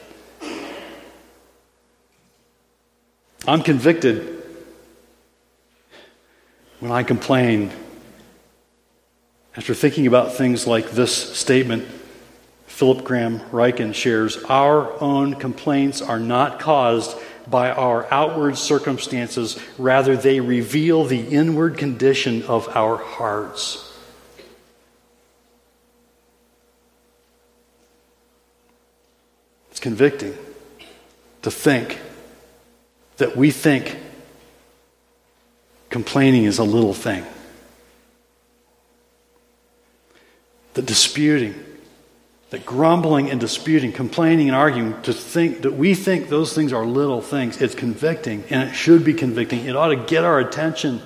I'm 3.46 3.62
convicted 3.62 4.42
when 6.80 6.90
I 6.90 7.02
complain 7.02 7.70
after 9.54 9.74
thinking 9.74 10.06
about 10.06 10.32
things 10.32 10.66
like 10.66 10.92
this 10.92 11.14
statement. 11.14 11.86
Philip 12.66 13.04
Graham 13.04 13.40
Ryken 13.50 13.94
shares 13.94 14.42
Our 14.44 15.00
own 15.00 15.34
complaints 15.34 16.02
are 16.02 16.18
not 16.18 16.58
caused 16.58 17.16
by 17.46 17.70
our 17.70 18.12
outward 18.12 18.56
circumstances, 18.56 19.58
rather, 19.78 20.16
they 20.16 20.40
reveal 20.40 21.04
the 21.04 21.20
inward 21.20 21.76
condition 21.78 22.42
of 22.44 22.68
our 22.74 22.96
hearts. 22.96 23.92
It's 29.70 29.80
convicting 29.80 30.36
to 31.42 31.50
think 31.50 32.00
that 33.18 33.36
we 33.36 33.50
think 33.50 33.98
complaining 35.90 36.44
is 36.44 36.58
a 36.58 36.64
little 36.64 36.94
thing. 36.94 37.24
That 40.72 40.86
disputing, 40.86 41.63
that 42.50 42.64
grumbling 42.64 43.30
and 43.30 43.40
disputing, 43.40 43.92
complaining 43.92 44.48
and 44.48 44.56
arguing, 44.56 45.00
to 45.02 45.12
think 45.12 45.62
that 45.62 45.72
we 45.72 45.94
think 45.94 46.28
those 46.28 46.54
things 46.54 46.72
are 46.72 46.84
little 46.84 47.20
things, 47.20 47.60
it's 47.60 47.74
convicting, 47.74 48.44
and 48.50 48.68
it 48.68 48.74
should 48.74 49.04
be 49.04 49.14
convicting. 49.14 49.64
It 49.66 49.76
ought 49.76 49.88
to 49.88 49.96
get 49.96 50.24
our 50.24 50.38
attention 50.38 51.00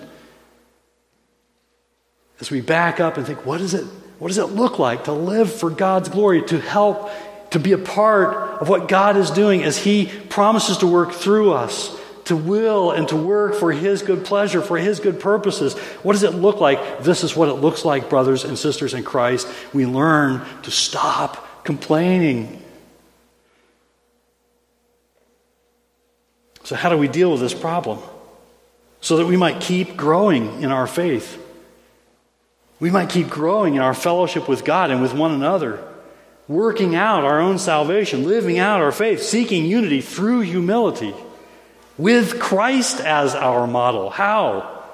as 2.41 2.51
we 2.51 2.61
back 2.61 3.01
up 3.01 3.17
and 3.17 3.27
think, 3.27 3.45
what 3.45 3.61
is 3.61 3.75
it? 3.75 3.85
What 4.19 4.29
does 4.29 4.39
it 4.39 4.47
look 4.47 4.79
like 4.79 5.05
to 5.05 5.13
live 5.13 5.53
for 5.53 5.71
God's 5.71 6.09
glory, 6.09 6.43
to 6.47 6.61
help 6.61 7.11
to 7.51 7.59
be 7.59 7.73
a 7.73 7.79
part 7.79 8.61
of 8.61 8.69
what 8.69 8.89
God 8.89 9.17
is 9.17 9.31
doing 9.31 9.63
as 9.63 9.79
He 9.79 10.07
promises 10.29 10.79
to 10.79 10.87
work 10.87 11.13
through 11.13 11.53
us, 11.53 11.98
to 12.29 12.37
will 12.37 12.91
and 12.91 13.09
to 13.09 13.17
work 13.17 13.55
for 13.55 13.73
His 13.73 14.03
good 14.03 14.25
pleasure, 14.25 14.63
for 14.63 14.79
His 14.79 15.01
good 15.01 15.21
purposes. 15.21 15.77
What 16.03 16.15
does 16.15 16.23
it 16.23 16.35
look 16.35 16.61
like? 16.61 17.03
This 17.03 17.25
is 17.25 17.37
what 17.37 17.49
it 17.49 17.55
looks 17.55 17.85
like, 17.85 18.09
brothers 18.09 18.45
and 18.45 18.59
sisters 18.59 18.95
in 18.95 19.03
Christ. 19.03 19.49
We 19.75 19.85
learn 19.85 20.43
to 20.63 20.71
stop 20.71 21.65
complaining. 21.65 22.63
So, 26.65 26.77
how 26.77 26.89
do 26.89 26.97
we 26.97 27.09
deal 27.09 27.33
with 27.33 27.41
this 27.41 27.55
problem? 27.55 27.99
So 29.01 29.19
that 29.19 29.27
we 29.27 29.37
might 29.37 29.61
keep 29.61 29.97
growing 29.97 30.63
in 30.63 30.71
our 30.71 30.87
faith. 30.87 31.45
We 32.81 32.91
might 32.91 33.11
keep 33.11 33.29
growing 33.29 33.75
in 33.75 33.81
our 33.81 33.95
fellowship 33.95 34.49
with 34.49 34.65
God 34.65 34.91
and 34.91 35.03
with 35.03 35.13
one 35.13 35.33
another 35.33 35.85
working 36.49 36.95
out 36.95 37.25
our 37.25 37.41
own 37.41 37.59
salvation, 37.59 38.25
living 38.25 38.59
out 38.59 38.81
our 38.81 38.91
faith, 38.91 39.23
seeking 39.23 39.67
unity 39.67 40.01
through 40.01 40.41
humility, 40.41 41.15
with 41.99 42.41
Christ 42.41 43.01
as 43.01 43.35
our 43.35 43.67
model. 43.67 44.09
How? 44.09 44.85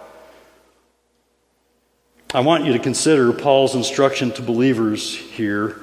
I 2.35 2.41
want 2.41 2.65
you 2.65 2.73
to 2.73 2.81
consider 2.81 3.33
Paul's 3.33 3.77
instruction 3.77 4.33
to 4.33 4.43
believers 4.43 5.15
here, 5.15 5.77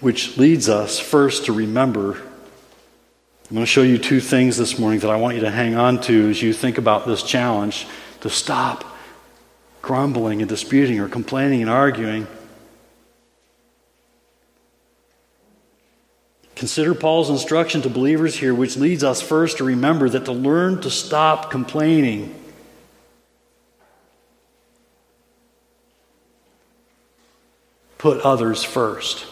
which 0.00 0.38
leads 0.38 0.68
us 0.70 0.98
first 0.98 1.46
to 1.46 1.52
remember. 1.52 2.12
I'm 2.14 3.54
going 3.54 3.62
to 3.62 3.66
show 3.66 3.82
you 3.82 3.98
two 3.98 4.20
things 4.20 4.56
this 4.56 4.78
morning 4.78 5.00
that 5.00 5.10
I 5.10 5.16
want 5.16 5.34
you 5.34 5.42
to 5.42 5.50
hang 5.50 5.74
on 5.74 6.00
to 6.02 6.30
as 6.30 6.40
you 6.40 6.52
think 6.52 6.78
about 6.78 7.06
this 7.06 7.22
challenge 7.22 7.86
to 8.20 8.30
stop 8.30 8.84
grumbling 9.82 10.40
and 10.40 10.48
disputing 10.48 10.98
or 10.98 11.08
complaining 11.08 11.60
and 11.60 11.70
arguing 11.70 12.26
Consider 16.56 16.94
Paul's 16.94 17.28
instruction 17.28 17.82
to 17.82 17.90
believers 17.90 18.34
here, 18.34 18.54
which 18.54 18.78
leads 18.78 19.04
us 19.04 19.20
first 19.20 19.58
to 19.58 19.64
remember 19.64 20.08
that 20.08 20.24
to 20.24 20.32
learn 20.32 20.80
to 20.80 20.90
stop 20.90 21.50
complaining. 21.50 22.34
Put 27.98 28.22
others 28.22 28.64
first. 28.64 29.26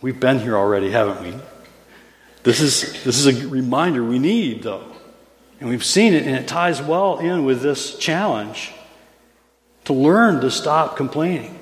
We've 0.00 0.18
been 0.18 0.40
here 0.40 0.56
already, 0.56 0.90
haven't 0.90 1.22
we? 1.22 1.34
This 2.44 2.60
is, 2.60 3.04
this 3.04 3.24
is 3.24 3.26
a 3.26 3.48
reminder 3.48 4.02
we 4.02 4.18
need, 4.18 4.62
though. 4.62 4.86
And 5.60 5.68
we've 5.68 5.84
seen 5.84 6.14
it, 6.14 6.26
and 6.26 6.34
it 6.34 6.48
ties 6.48 6.80
well 6.80 7.18
in 7.18 7.44
with 7.44 7.60
this 7.60 7.98
challenge 7.98 8.72
to 9.84 9.92
learn 9.92 10.40
to 10.40 10.50
stop 10.50 10.96
complaining. 10.96 11.58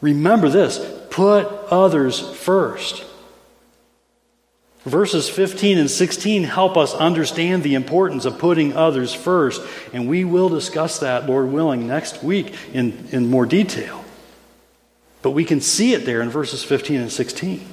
Remember 0.00 0.48
this 0.48 0.78
put 1.10 1.46
others 1.70 2.18
first. 2.18 3.04
Verses 4.84 5.28
15 5.28 5.76
and 5.76 5.90
16 5.90 6.44
help 6.44 6.76
us 6.78 6.94
understand 6.94 7.62
the 7.62 7.74
importance 7.74 8.24
of 8.24 8.38
putting 8.38 8.74
others 8.74 9.12
first, 9.12 9.60
and 9.92 10.08
we 10.08 10.24
will 10.24 10.48
discuss 10.48 11.00
that, 11.00 11.28
Lord 11.28 11.52
willing, 11.52 11.86
next 11.86 12.22
week 12.22 12.54
in, 12.72 13.08
in 13.12 13.28
more 13.28 13.44
detail. 13.44 14.02
But 15.20 15.32
we 15.32 15.44
can 15.44 15.60
see 15.60 15.92
it 15.92 16.06
there 16.06 16.22
in 16.22 16.30
verses 16.30 16.64
15 16.64 17.02
and 17.02 17.12
16. 17.12 17.66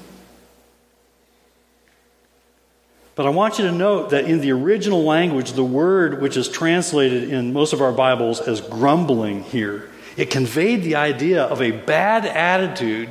But 3.15 3.25
I 3.25 3.29
want 3.29 3.57
you 3.57 3.65
to 3.65 3.71
note 3.71 4.11
that 4.11 4.25
in 4.25 4.41
the 4.41 4.51
original 4.51 5.03
language, 5.03 5.53
the 5.53 5.63
word 5.63 6.21
which 6.21 6.35
is 6.35 6.49
translated 6.49 7.31
in 7.31 7.53
most 7.53 7.71
of 7.71 7.81
our 7.81 7.93
Bibles 7.93 8.41
as 8.41 8.59
grumbling 8.59 9.43
here, 9.43 9.89
it 10.17 10.29
conveyed 10.29 10.83
the 10.83 10.95
idea 10.95 11.43
of 11.43 11.61
a 11.61 11.71
bad 11.71 12.25
attitude 12.25 13.09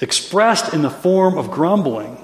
expressed 0.00 0.72
in 0.72 0.82
the 0.82 0.90
form 0.90 1.38
of 1.38 1.50
grumbling. 1.50 2.16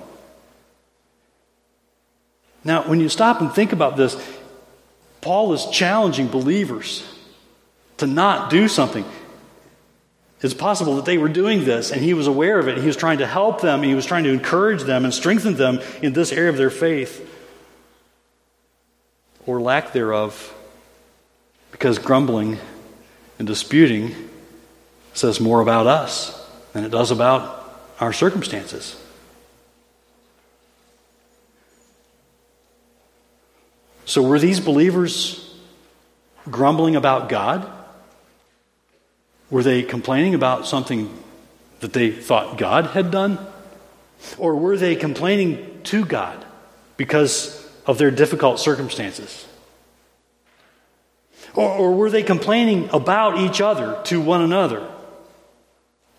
Now, 2.64 2.82
when 2.82 3.00
you 3.00 3.08
stop 3.08 3.40
and 3.40 3.52
think 3.52 3.72
about 3.72 3.96
this, 3.96 4.16
Paul 5.20 5.52
is 5.52 5.66
challenging 5.66 6.28
believers 6.28 7.04
to 7.98 8.06
not 8.06 8.50
do 8.50 8.68
something. 8.68 9.04
It's 10.40 10.54
possible 10.54 10.96
that 10.96 11.04
they 11.04 11.18
were 11.18 11.28
doing 11.28 11.64
this 11.64 11.90
and 11.90 12.00
he 12.00 12.14
was 12.14 12.26
aware 12.26 12.58
of 12.58 12.68
it. 12.68 12.78
He 12.78 12.86
was 12.86 12.96
trying 12.96 13.18
to 13.18 13.26
help 13.26 13.60
them, 13.60 13.82
he 13.82 13.94
was 13.94 14.06
trying 14.06 14.24
to 14.24 14.30
encourage 14.30 14.82
them 14.82 15.04
and 15.04 15.12
strengthen 15.12 15.54
them 15.54 15.80
in 16.02 16.12
this 16.12 16.30
area 16.32 16.50
of 16.50 16.56
their 16.56 16.70
faith 16.70 17.24
or 19.46 19.60
lack 19.60 19.92
thereof, 19.92 20.54
because 21.72 21.98
grumbling 21.98 22.58
and 23.38 23.48
disputing 23.48 24.14
says 25.14 25.40
more 25.40 25.62
about 25.62 25.86
us 25.86 26.46
than 26.74 26.84
it 26.84 26.90
does 26.90 27.10
about 27.10 27.57
our 28.00 28.12
circumstances. 28.12 28.96
So, 34.04 34.22
were 34.22 34.38
these 34.38 34.60
believers 34.60 35.54
grumbling 36.50 36.96
about 36.96 37.28
God? 37.28 37.70
Were 39.50 39.62
they 39.62 39.82
complaining 39.82 40.34
about 40.34 40.66
something 40.66 41.12
that 41.80 41.92
they 41.92 42.10
thought 42.10 42.56
God 42.58 42.86
had 42.86 43.10
done? 43.10 43.38
Or 44.36 44.56
were 44.56 44.76
they 44.76 44.96
complaining 44.96 45.80
to 45.84 46.04
God 46.04 46.44
because 46.96 47.66
of 47.86 47.98
their 47.98 48.10
difficult 48.10 48.58
circumstances? 48.60 49.46
Or, 51.54 51.70
or, 51.70 51.94
were 51.94 52.10
they 52.10 52.22
complaining 52.22 52.90
about 52.92 53.38
each 53.38 53.60
other 53.60 54.00
to 54.04 54.20
one 54.20 54.42
another? 54.42 54.86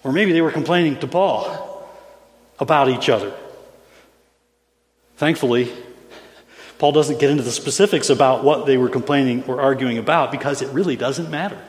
Or 0.03 0.11
maybe 0.11 0.31
they 0.31 0.41
were 0.41 0.51
complaining 0.51 0.99
to 0.99 1.07
Paul 1.07 1.68
about 2.59 2.89
each 2.89 3.09
other. 3.09 3.33
Thankfully, 5.17 5.71
Paul 6.77 6.93
doesn't 6.93 7.19
get 7.19 7.29
into 7.29 7.43
the 7.43 7.51
specifics 7.51 8.09
about 8.09 8.43
what 8.43 8.65
they 8.65 8.77
were 8.77 8.89
complaining 8.89 9.43
or 9.43 9.61
arguing 9.61 9.97
about 9.97 10.31
because 10.31 10.61
it 10.61 10.69
really 10.69 10.95
doesn't 10.95 11.29
matter. 11.29 11.61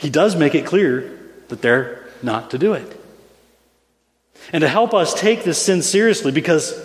He 0.00 0.08
does 0.08 0.36
make 0.36 0.54
it 0.54 0.66
clear 0.66 1.18
that 1.48 1.62
they're 1.62 2.08
not 2.22 2.52
to 2.52 2.58
do 2.58 2.72
it. 2.74 3.00
And 4.52 4.62
to 4.62 4.68
help 4.68 4.94
us 4.94 5.12
take 5.14 5.44
this 5.44 5.60
sin 5.60 5.82
seriously, 5.82 6.32
because 6.32 6.80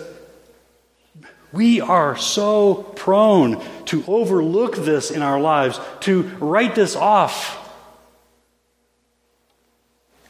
we 1.52 1.80
are 1.80 2.16
so 2.16 2.74
prone 2.74 3.64
to 3.86 4.04
overlook 4.06 4.76
this 4.76 5.10
in 5.10 5.22
our 5.22 5.40
lives, 5.40 5.80
to 6.00 6.22
write 6.38 6.74
this 6.74 6.96
off. 6.96 7.62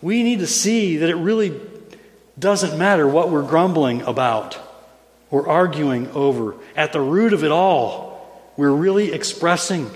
We 0.02 0.22
need 0.22 0.40
to 0.40 0.46
see 0.46 0.98
that 0.98 1.08
it 1.08 1.16
really 1.16 1.58
doesn't 2.38 2.78
matter 2.78 3.08
what 3.08 3.30
we're 3.30 3.46
grumbling 3.46 4.02
about 4.02 4.58
or 5.30 5.48
arguing 5.48 6.10
over. 6.10 6.54
At 6.76 6.92
the 6.92 7.00
root 7.00 7.32
of 7.32 7.44
it 7.44 7.50
all, 7.50 8.52
we're 8.56 8.72
really 8.72 9.12
expressing 9.12 9.90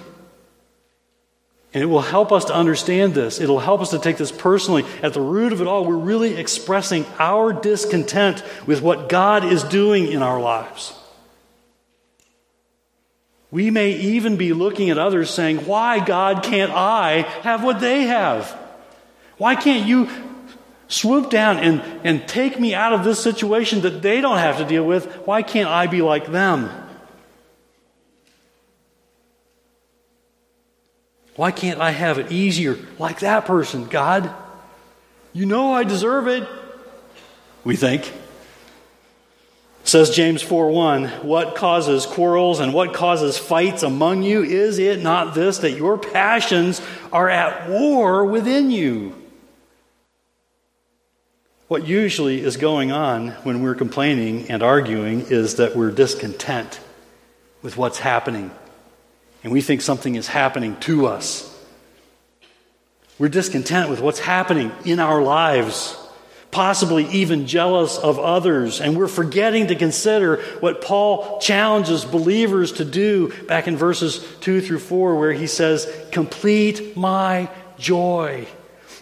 and 1.72 1.82
it 1.82 1.86
will 1.86 2.00
help 2.00 2.32
us 2.32 2.46
to 2.46 2.54
understand 2.54 3.14
this. 3.14 3.40
It'll 3.40 3.60
help 3.60 3.80
us 3.80 3.90
to 3.90 4.00
take 4.00 4.16
this 4.16 4.32
personally. 4.32 4.84
At 5.02 5.14
the 5.14 5.20
root 5.20 5.52
of 5.52 5.60
it 5.60 5.68
all, 5.68 5.84
we're 5.84 5.96
really 5.96 6.36
expressing 6.36 7.06
our 7.18 7.52
discontent 7.52 8.42
with 8.66 8.82
what 8.82 9.08
God 9.08 9.44
is 9.44 9.62
doing 9.62 10.10
in 10.10 10.20
our 10.20 10.40
lives. 10.40 10.92
We 13.52 13.70
may 13.70 13.92
even 13.92 14.36
be 14.36 14.52
looking 14.52 14.90
at 14.90 14.98
others 14.98 15.30
saying, 15.30 15.58
Why, 15.58 16.04
God, 16.04 16.42
can't 16.42 16.72
I 16.72 17.22
have 17.42 17.62
what 17.62 17.80
they 17.80 18.04
have? 18.04 18.56
Why 19.40 19.54
can't 19.54 19.88
you 19.88 20.06
swoop 20.88 21.30
down 21.30 21.56
and, 21.56 21.80
and 22.04 22.28
take 22.28 22.60
me 22.60 22.74
out 22.74 22.92
of 22.92 23.04
this 23.04 23.18
situation 23.18 23.80
that 23.80 24.02
they 24.02 24.20
don't 24.20 24.36
have 24.36 24.58
to 24.58 24.66
deal 24.66 24.84
with? 24.84 25.06
Why 25.26 25.40
can't 25.40 25.70
I 25.70 25.86
be 25.86 26.02
like 26.02 26.26
them? 26.26 26.68
Why 31.36 31.52
can't 31.52 31.80
I 31.80 31.90
have 31.92 32.18
it 32.18 32.30
easier 32.30 32.76
like 32.98 33.20
that 33.20 33.46
person, 33.46 33.86
God? 33.86 34.30
You 35.32 35.46
know 35.46 35.72
I 35.72 35.84
deserve 35.84 36.28
it. 36.28 36.46
We 37.64 37.76
think. 37.76 38.12
Says 39.84 40.10
James 40.10 40.42
4:1, 40.42 41.24
what 41.24 41.54
causes 41.56 42.04
quarrels 42.04 42.60
and 42.60 42.74
what 42.74 42.92
causes 42.92 43.38
fights 43.38 43.82
among 43.82 44.22
you? 44.22 44.42
Is 44.42 44.78
it 44.78 45.00
not 45.00 45.34
this 45.34 45.56
that 45.60 45.78
your 45.78 45.96
passions 45.96 46.82
are 47.10 47.30
at 47.30 47.70
war 47.70 48.26
within 48.26 48.70
you? 48.70 49.14
What 51.70 51.86
usually 51.86 52.42
is 52.42 52.56
going 52.56 52.90
on 52.90 53.28
when 53.44 53.62
we're 53.62 53.76
complaining 53.76 54.50
and 54.50 54.60
arguing 54.60 55.20
is 55.20 55.54
that 55.54 55.76
we're 55.76 55.92
discontent 55.92 56.80
with 57.62 57.76
what's 57.76 58.00
happening 58.00 58.50
and 59.44 59.52
we 59.52 59.60
think 59.60 59.80
something 59.80 60.16
is 60.16 60.26
happening 60.26 60.74
to 60.80 61.06
us. 61.06 61.46
We're 63.20 63.28
discontent 63.28 63.88
with 63.88 64.00
what's 64.00 64.18
happening 64.18 64.72
in 64.84 64.98
our 64.98 65.22
lives, 65.22 65.96
possibly 66.50 67.06
even 67.10 67.46
jealous 67.46 67.98
of 67.98 68.18
others, 68.18 68.80
and 68.80 68.96
we're 68.96 69.06
forgetting 69.06 69.68
to 69.68 69.76
consider 69.76 70.42
what 70.58 70.82
Paul 70.82 71.38
challenges 71.38 72.04
believers 72.04 72.72
to 72.72 72.84
do 72.84 73.32
back 73.44 73.68
in 73.68 73.76
verses 73.76 74.26
2 74.40 74.60
through 74.60 74.80
4, 74.80 75.14
where 75.20 75.32
he 75.32 75.46
says, 75.46 75.86
Complete 76.10 76.96
my 76.96 77.48
joy 77.78 78.48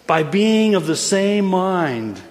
by 0.05 0.21
being 0.21 0.75
of 0.75 0.85
the 0.85 0.95
same 0.95 1.45
mind 1.45 2.21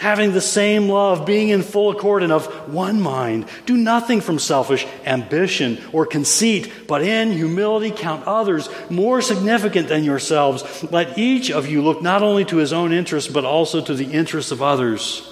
having 0.00 0.32
the 0.32 0.40
same 0.40 0.88
love, 0.88 1.26
being 1.26 1.50
in 1.50 1.62
full 1.62 1.90
accord 1.90 2.22
and 2.22 2.32
of 2.32 2.46
one 2.72 3.00
mind. 3.00 3.44
Do 3.66 3.76
nothing 3.76 4.22
from 4.22 4.38
selfish 4.38 4.86
ambition 5.04 5.78
or 5.92 6.06
conceit, 6.06 6.72
but 6.88 7.02
in 7.02 7.32
humility 7.32 7.90
count 7.90 8.26
others 8.26 8.70
more 8.88 9.20
significant 9.20 9.88
than 9.88 10.02
yourselves. 10.02 10.82
Let 10.90 11.18
each 11.18 11.50
of 11.50 11.68
you 11.68 11.82
look 11.82 12.00
not 12.00 12.22
only 12.22 12.46
to 12.46 12.56
his 12.56 12.72
own 12.72 12.92
interests, 12.92 13.30
but 13.30 13.44
also 13.44 13.82
to 13.82 13.94
the 13.94 14.10
interests 14.10 14.50
of 14.50 14.62
others. 14.62 15.30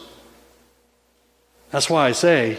That's 1.71 1.89
why 1.89 2.07
I 2.07 2.13
say, 2.13 2.59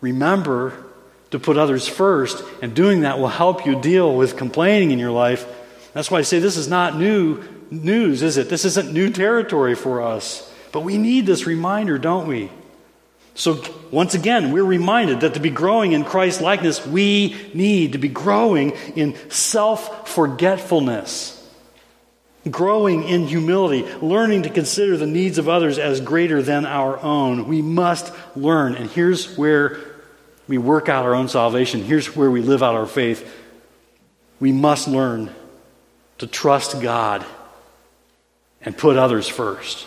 remember 0.00 0.84
to 1.30 1.38
put 1.38 1.56
others 1.56 1.86
first, 1.86 2.42
and 2.60 2.74
doing 2.74 3.02
that 3.02 3.20
will 3.20 3.28
help 3.28 3.66
you 3.66 3.80
deal 3.80 4.16
with 4.16 4.36
complaining 4.36 4.90
in 4.90 4.98
your 4.98 5.12
life. 5.12 5.46
That's 5.92 6.10
why 6.10 6.18
I 6.18 6.22
say 6.22 6.40
this 6.40 6.56
is 6.56 6.66
not 6.66 6.98
new 6.98 7.40
news, 7.70 8.22
is 8.22 8.36
it? 8.36 8.48
This 8.48 8.64
isn't 8.64 8.92
new 8.92 9.10
territory 9.10 9.76
for 9.76 10.02
us. 10.02 10.51
But 10.72 10.80
we 10.80 10.96
need 10.98 11.26
this 11.26 11.46
reminder, 11.46 11.98
don't 11.98 12.26
we? 12.26 12.50
So, 13.34 13.62
once 13.90 14.14
again, 14.14 14.52
we're 14.52 14.64
reminded 14.64 15.20
that 15.20 15.34
to 15.34 15.40
be 15.40 15.50
growing 15.50 15.92
in 15.92 16.04
Christ 16.04 16.40
likeness, 16.40 16.86
we 16.86 17.36
need 17.54 17.92
to 17.92 17.98
be 17.98 18.08
growing 18.08 18.70
in 18.94 19.16
self 19.30 20.08
forgetfulness, 20.08 21.38
growing 22.50 23.04
in 23.04 23.26
humility, 23.26 23.90
learning 24.02 24.42
to 24.42 24.50
consider 24.50 24.98
the 24.98 25.06
needs 25.06 25.38
of 25.38 25.48
others 25.48 25.78
as 25.78 26.00
greater 26.00 26.42
than 26.42 26.66
our 26.66 27.00
own. 27.00 27.48
We 27.48 27.62
must 27.62 28.12
learn. 28.36 28.74
And 28.74 28.90
here's 28.90 29.38
where 29.38 29.78
we 30.46 30.58
work 30.58 30.90
out 30.90 31.06
our 31.06 31.14
own 31.14 31.28
salvation, 31.28 31.82
here's 31.82 32.14
where 32.14 32.30
we 32.30 32.42
live 32.42 32.62
out 32.62 32.74
our 32.74 32.86
faith. 32.86 33.38
We 34.40 34.52
must 34.52 34.88
learn 34.88 35.30
to 36.18 36.26
trust 36.26 36.82
God 36.82 37.24
and 38.60 38.76
put 38.76 38.96
others 38.96 39.26
first. 39.26 39.86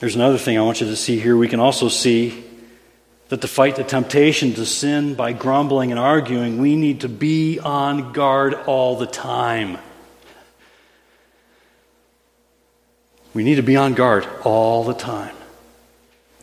There's 0.00 0.16
another 0.16 0.38
thing 0.38 0.58
I 0.58 0.62
want 0.62 0.80
you 0.80 0.86
to 0.88 0.96
see 0.96 1.18
here. 1.18 1.36
We 1.36 1.48
can 1.48 1.60
also 1.60 1.88
see 1.88 2.44
that 3.28 3.40
to 3.40 3.48
fight 3.48 3.76
the 3.76 3.84
temptation 3.84 4.54
to 4.54 4.66
sin 4.66 5.14
by 5.14 5.32
grumbling 5.32 5.90
and 5.90 5.98
arguing, 5.98 6.58
we 6.58 6.76
need 6.76 7.00
to 7.00 7.08
be 7.08 7.58
on 7.58 8.12
guard 8.12 8.54
all 8.54 8.96
the 8.96 9.06
time. 9.06 9.78
We 13.32 13.42
need 13.42 13.56
to 13.56 13.62
be 13.62 13.76
on 13.76 13.94
guard 13.94 14.28
all 14.44 14.84
the 14.84 14.94
time. 14.94 15.34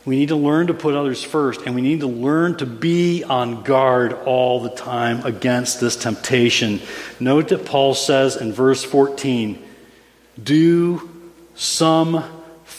We 0.03 0.17
need 0.17 0.29
to 0.29 0.35
learn 0.35 0.67
to 0.67 0.73
put 0.73 0.95
others 0.95 1.23
first, 1.23 1.61
and 1.61 1.75
we 1.75 1.81
need 1.81 1.99
to 1.99 2.07
learn 2.07 2.57
to 2.57 2.65
be 2.65 3.23
on 3.23 3.61
guard 3.61 4.13
all 4.13 4.59
the 4.59 4.71
time 4.71 5.23
against 5.23 5.79
this 5.79 5.95
temptation. 5.95 6.81
Note 7.19 7.49
that 7.49 7.65
Paul 7.65 7.93
says 7.93 8.35
in 8.35 8.51
verse 8.51 8.83
14 8.83 9.63
do 10.41 11.07
some 11.53 12.23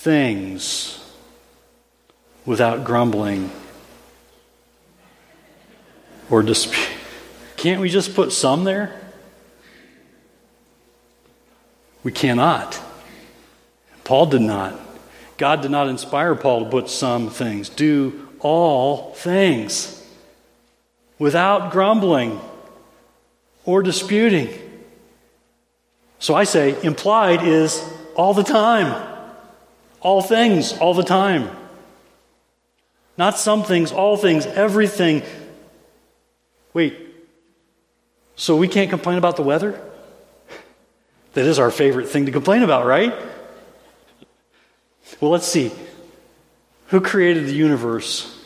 things 0.03 0.99
without 2.45 2.83
grumbling 2.83 3.49
or 6.29 6.43
dispute. 6.43 6.88
Can't 7.57 7.81
we 7.81 7.88
just 7.88 8.17
put 8.17 8.33
some 8.33 8.65
there? 8.65 9.01
We 12.03 12.11
cannot. 12.11 12.81
Paul 14.03 14.27
did 14.27 14.43
not. 14.43 14.77
God 15.38 15.62
did 15.62 15.71
not 15.71 15.87
inspire 15.87 16.35
Paul 16.35 16.65
to 16.65 16.71
put 16.71 16.91
some 16.91 17.31
things. 17.31 17.69
Do 17.69 18.29
all 18.41 19.15
things 19.15 20.05
without 21.21 21.71
grumbling 21.71 22.41
or 23.65 23.85
disputing. 23.85 24.49
So 26.19 26.35
I 26.35 26.43
say, 26.43 26.77
implied 26.83 27.47
is 27.47 27.81
all 28.17 28.35
the 28.35 28.43
time. 28.43 29.12
All 30.03 30.21
things, 30.21 30.77
all 30.79 30.95
the 30.95 31.05
time. 31.05 31.49
Not 33.17 33.38
some 33.38 33.62
things, 33.62 33.93
all 33.93 34.17
things, 34.17 34.47
everything. 34.47 35.23
Wait, 36.75 36.99
so 38.37 38.57
we 38.57 38.69
can't 38.69 38.91
complain 38.91 39.19
about 39.19 39.37
the 39.37 39.43
weather? 39.43 39.81
That 41.35 41.47
is 41.47 41.59
our 41.59 41.71
favorite 41.71 42.09
thing 42.09 42.27
to 42.27 42.33
complain 42.33 42.62
about, 42.62 42.85
right? 42.85 43.15
Well, 45.21 45.31
let's 45.31 45.47
see. 45.47 45.71
Who 46.88 47.01
created 47.01 47.47
the 47.47 47.55
universe? 47.55 48.38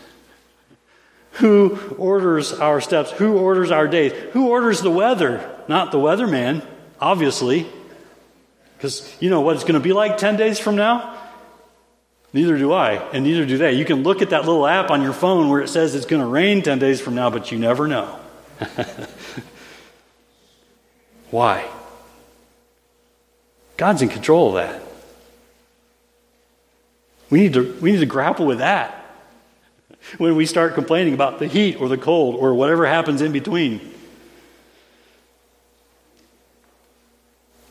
Who 1.33 1.79
orders 1.99 2.53
our 2.53 2.81
steps? 2.81 3.11
Who 3.13 3.39
orders 3.39 3.71
our 3.71 3.89
days? 3.89 4.13
Who 4.33 4.49
orders 4.49 4.83
the 4.83 4.91
weather? 4.91 5.51
Not 5.69 5.93
the 5.93 5.99
weatherman, 5.99 6.65
obviously. 7.01 7.67
Because 8.77 9.17
you 9.21 9.31
know 9.31 9.41
what 9.41 9.55
it's 9.55 9.65
going 9.65 9.75
to 9.75 9.81
be 9.81 9.93
like 9.93 10.19
10 10.19 10.37
days 10.37 10.59
from 10.59 10.77
now? 10.77 11.16
Neither 12.37 12.59
do 12.59 12.71
I, 12.71 12.97
and 13.15 13.25
neither 13.25 13.47
do 13.47 13.57
they. 13.57 13.73
You 13.73 13.87
can 13.87 14.03
look 14.03 14.21
at 14.21 14.29
that 14.29 14.45
little 14.45 14.67
app 14.67 14.91
on 14.91 15.01
your 15.01 15.15
phone 15.15 15.49
where 15.49 15.63
it 15.63 15.69
says 15.69 15.95
it's 15.95 16.05
going 16.05 16.21
to 16.21 16.29
rain 16.29 16.61
10 16.61 16.79
days 16.79 17.01
from 17.01 17.15
now, 17.15 17.31
but 17.31 17.51
you 17.51 17.59
never 17.59 17.89
know. 17.89 18.21
Why? 21.31 21.67
God's 23.79 24.03
in 24.03 24.11
control 24.11 24.49
of 24.49 24.55
that. 24.57 24.83
We 27.31 27.41
need 27.41 27.55
to, 27.55 27.73
we 27.81 27.93
need 27.93 28.01
to 28.01 28.07
grapple 28.07 28.45
with 28.45 28.59
that. 28.59 29.07
when 30.19 30.37
we 30.37 30.45
start 30.45 30.75
complaining 30.75 31.15
about 31.15 31.39
the 31.39 31.47
heat 31.47 31.81
or 31.81 31.89
the 31.89 31.97
cold 31.97 32.35
or 32.35 32.53
whatever 32.53 32.85
happens 32.85 33.23
in 33.23 33.33
between. 33.33 33.81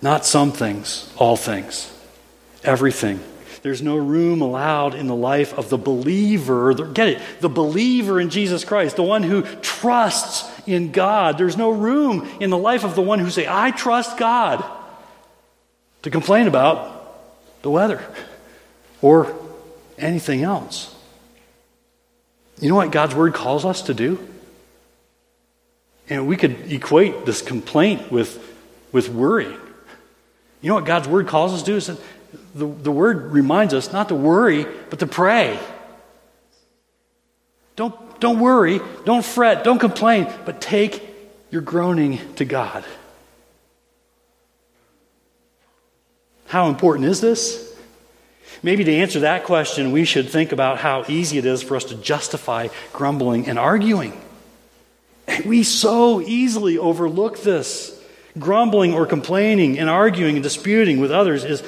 Not 0.02 0.26
some 0.26 0.52
things, 0.52 1.14
all 1.18 1.38
things, 1.38 1.96
everything. 2.64 3.20
There's 3.66 3.82
no 3.82 3.98
room 3.98 4.44
allowed 4.44 4.94
in 4.94 5.08
the 5.08 5.16
life 5.16 5.58
of 5.58 5.70
the 5.70 5.78
believer. 5.80 6.72
Get 6.86 7.08
it? 7.08 7.22
The 7.40 7.50
believer 7.50 8.22
in 8.22 8.30
Jesus 8.30 8.64
Christ, 8.64 8.96
the 8.96 9.02
one 9.02 9.24
who 9.24 9.42
trusts 9.42 10.48
in 10.68 10.92
God. 10.92 11.40
There's 11.40 11.58
no 11.58 11.72
room 11.72 12.30
in 12.40 12.52
the 12.52 12.60
life 12.60 12.84
of 12.84 12.94
the 12.94 13.02
one 13.02 13.18
who 13.18 13.32
say, 13.32 13.48
"I 13.50 13.72
trust 13.72 14.20
God," 14.20 14.64
to 16.04 16.12
complain 16.12 16.46
about 16.46 17.18
the 17.64 17.72
weather 17.72 18.04
or 19.02 19.34
anything 19.98 20.44
else. 20.44 20.94
You 22.62 22.70
know 22.70 22.76
what 22.76 22.92
God's 22.92 23.16
word 23.16 23.34
calls 23.34 23.66
us 23.66 23.82
to 23.82 23.96
do? 23.96 24.20
And 26.08 26.28
we 26.28 26.38
could 26.38 26.72
equate 26.72 27.26
this 27.26 27.42
complaint 27.42 28.12
with, 28.12 28.38
with 28.92 29.10
worrying. 29.10 29.60
You 30.62 30.70
know 30.70 30.76
what 30.76 30.86
God's 30.86 31.08
word 31.08 31.26
calls 31.28 31.52
us 31.52 31.62
to 31.62 31.66
do? 31.66 31.78
Is 31.78 31.88
that 31.88 31.98
the, 32.56 32.66
the 32.66 32.92
word 32.92 33.34
reminds 33.34 33.74
us 33.74 33.92
not 33.92 34.08
to 34.10 34.16
worry, 34.16 34.66
but 34.90 35.00
to 35.00 35.08
pray. 35.08 35.60
Don't, 37.76 38.20
don't 38.22 38.40
worry, 38.40 38.80
don't 39.04 39.26
fret, 39.26 39.66
don't 39.66 39.80
complain, 39.80 40.32
but 40.46 40.62
take 40.62 41.04
your 41.52 41.62
groaning 41.62 42.20
to 42.36 42.46
God. 42.46 42.86
How 46.48 46.70
important 46.70 47.08
is 47.08 47.20
this? 47.20 47.76
Maybe 48.64 48.86
to 48.86 48.94
answer 48.94 49.20
that 49.22 49.44
question, 49.44 49.92
we 49.92 50.06
should 50.06 50.30
think 50.30 50.54
about 50.54 50.78
how 50.78 51.04
easy 51.10 51.38
it 51.38 51.46
is 51.46 51.62
for 51.62 51.76
us 51.76 51.84
to 51.86 51.96
justify 51.96 52.70
grumbling 52.94 53.50
and 53.50 53.60
arguing. 53.60 54.14
We 55.46 55.64
so 55.64 56.22
easily 56.22 56.78
overlook 56.78 57.42
this. 57.42 57.92
Grumbling 58.38 58.94
or 58.94 59.06
complaining 59.06 59.80
and 59.80 59.90
arguing 59.90 60.36
and 60.36 60.44
disputing 60.44 61.00
with 61.00 61.12
others 61.12 61.44
is 61.44 61.64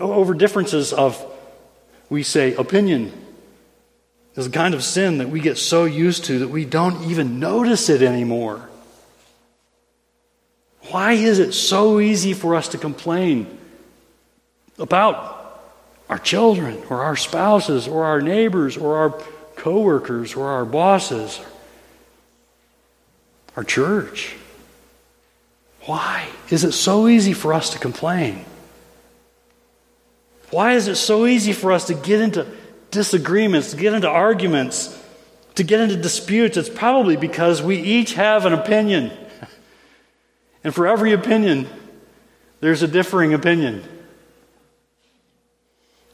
over 0.00 0.34
differences 0.34 0.92
of, 0.92 1.24
we 2.08 2.22
say, 2.22 2.54
opinion. 2.54 3.12
Is 4.36 4.46
a 4.46 4.50
kind 4.50 4.74
of 4.74 4.84
sin 4.84 5.18
that 5.18 5.28
we 5.28 5.40
get 5.40 5.58
so 5.58 5.84
used 5.84 6.26
to 6.26 6.38
that 6.38 6.48
we 6.48 6.64
don't 6.64 7.10
even 7.10 7.40
notice 7.40 7.88
it 7.88 8.00
anymore. 8.00 8.70
Why 10.90 11.12
is 11.12 11.40
it 11.40 11.52
so 11.52 12.00
easy 12.00 12.32
for 12.32 12.54
us 12.54 12.68
to 12.68 12.78
complain 12.78 13.58
about 14.78 15.60
our 16.08 16.18
children 16.18 16.82
or 16.88 17.02
our 17.02 17.16
spouses 17.16 17.86
or 17.86 18.04
our 18.04 18.22
neighbors 18.22 18.76
or 18.76 18.96
our 18.96 19.10
coworkers 19.56 20.34
or 20.34 20.48
our 20.48 20.64
bosses, 20.64 21.40
our 23.56 23.64
church? 23.64 24.36
Why 25.82 26.28
is 26.50 26.64
it 26.64 26.72
so 26.72 27.08
easy 27.08 27.32
for 27.32 27.52
us 27.52 27.70
to 27.70 27.78
complain? 27.78 28.44
Why 30.50 30.72
is 30.74 30.88
it 30.88 30.96
so 30.96 31.26
easy 31.26 31.52
for 31.52 31.72
us 31.72 31.86
to 31.86 31.94
get 31.94 32.20
into 32.20 32.46
disagreements, 32.90 33.70
to 33.70 33.76
get 33.76 33.94
into 33.94 34.08
arguments, 34.08 34.96
to 35.54 35.62
get 35.62 35.80
into 35.80 35.96
disputes? 35.96 36.56
It's 36.56 36.68
probably 36.68 37.16
because 37.16 37.62
we 37.62 37.76
each 37.76 38.14
have 38.14 38.46
an 38.46 38.52
opinion. 38.52 39.12
And 40.62 40.74
for 40.74 40.86
every 40.86 41.14
opinion, 41.14 41.66
there's 42.60 42.82
a 42.82 42.86
differing 42.86 43.32
opinion. 43.32 43.82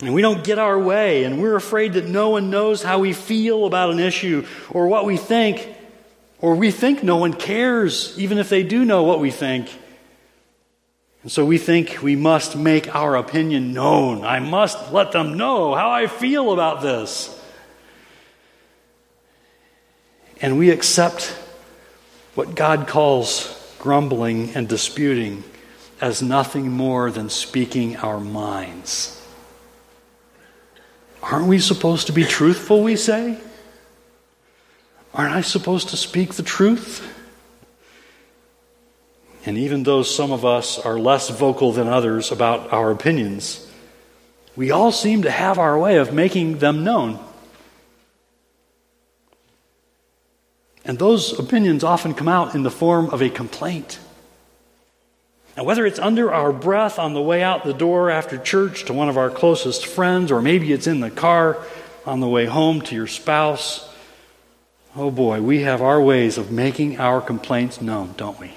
And 0.01 0.13
we 0.13 0.23
don't 0.23 0.45
get 0.45 0.59
our 0.59 0.79
way, 0.79 1.25
and 1.25 1.41
we're 1.41 1.57
afraid 1.57 1.95
that 1.95 2.07
no 2.07 2.31
one 2.31 2.51
knows 2.51 2.83
how 2.83 2.99
we 2.99 3.13
feel 3.13 3.65
about 3.65 3.91
an 3.91 3.99
issue 3.99 4.47
or 4.71 4.89
what 4.89 5.07
we 5.07 5.17
think, 5.17 5.75
or 6.39 6.55
we 6.55 6.71
think 6.71 7.03
no 7.03 7.17
one 7.17 7.33
cares, 7.33 8.17
even 8.19 8.39
if 8.39 8.51
they 8.51 8.63
do 8.63 8.85
know 8.85 9.05
what 9.05 9.21
we 9.21 9.31
think. 9.31 9.69
And 11.27 11.33
so 11.33 11.45
we 11.45 11.59
think 11.59 12.05
we 12.05 12.15
must 12.15 12.55
make 12.55 12.95
our 12.95 13.17
opinion 13.17 13.73
known. 13.73 14.25
I 14.25 14.39
must 14.39 14.93
let 14.93 15.11
them 15.11 15.37
know 15.37 15.75
how 15.75 15.91
I 15.91 16.07
feel 16.07 16.53
about 16.53 16.83
this. 16.83 17.37
And 20.41 20.57
we 20.57 20.71
accept 20.71 21.37
what 22.37 22.55
God 22.55 22.87
calls 22.87 23.75
grumbling 23.81 24.55
and 24.55 24.69
disputing 24.69 25.43
as 26.01 26.23
nothing 26.23 26.71
more 26.71 27.11
than 27.11 27.29
speaking 27.29 27.97
our 27.97 28.21
minds. 28.21 29.21
Aren't 31.25 31.49
we 31.49 31.59
supposed 31.59 32.07
to 32.07 32.13
be 32.13 32.23
truthful, 32.23 32.85
we 32.85 32.95
say? 32.95 33.37
Aren't 35.13 35.35
I 35.35 35.41
supposed 35.41 35.89
to 35.89 35.97
speak 35.97 36.35
the 36.35 36.45
truth? 36.45 37.16
And 39.47 39.57
even 39.57 39.85
though 39.85 40.03
some 40.03 40.33
of 40.33 40.45
us 40.45 40.77
are 40.81 40.99
less 40.99 41.29
vocal 41.31 41.71
than 41.71 41.87
others 41.87 42.33
about 42.33 42.73
our 42.73 42.91
opinions, 42.91 43.65
we 44.57 44.73
all 44.73 44.91
seem 44.91 45.23
to 45.23 45.31
have 45.31 45.57
our 45.57 45.79
way 45.79 45.99
of 45.99 46.13
making 46.13 46.59
them 46.59 46.83
known. 46.83 47.21
And 50.85 50.99
those 50.99 51.39
opinions 51.39 51.85
often 51.85 52.13
come 52.13 52.29
out 52.29 52.57
in 52.57 52.65
the 52.65 52.71
form 52.73 53.11
of 53.11 53.23
a 53.23 53.31
complaint. 53.31 54.01
And 55.57 55.65
whether 55.65 55.87
it's 55.87 56.01
under 56.01 56.33
our 56.33 56.53
breath 56.53 56.99
on 56.99 57.15
the 57.15 57.23
way 57.23 57.43
out 57.43 57.65
the 57.65 57.73
door 57.73 58.11
after 58.11 58.39
church 58.39 58.85
to 58.87 58.93
one 58.93 59.09
of 59.09 59.17
our 59.17 59.31
closest 59.31 59.87
friends, 59.87 60.33
or 60.33 60.43
maybe 60.43 60.73
it's 60.73 60.89
in 60.89 60.99
the 61.01 61.11
car 61.11 61.63
on 62.05 62.19
the 62.19 62.29
way 62.29 62.47
home 62.47 62.81
to 62.83 62.95
your 62.97 63.07
spouse, 63.07 63.89
oh 64.97 65.11
boy, 65.11 65.41
we 65.41 65.63
have 65.63 65.83
our 65.83 66.01
ways 66.01 66.37
of 66.37 66.51
making 66.51 66.99
our 66.99 67.21
complaints 67.21 67.81
known, 67.81 68.13
don't 68.17 68.39
we? 68.41 68.53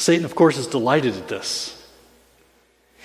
Satan, 0.00 0.24
of 0.24 0.34
course, 0.34 0.56
is 0.56 0.66
delighted 0.66 1.14
at 1.14 1.28
this. 1.28 1.76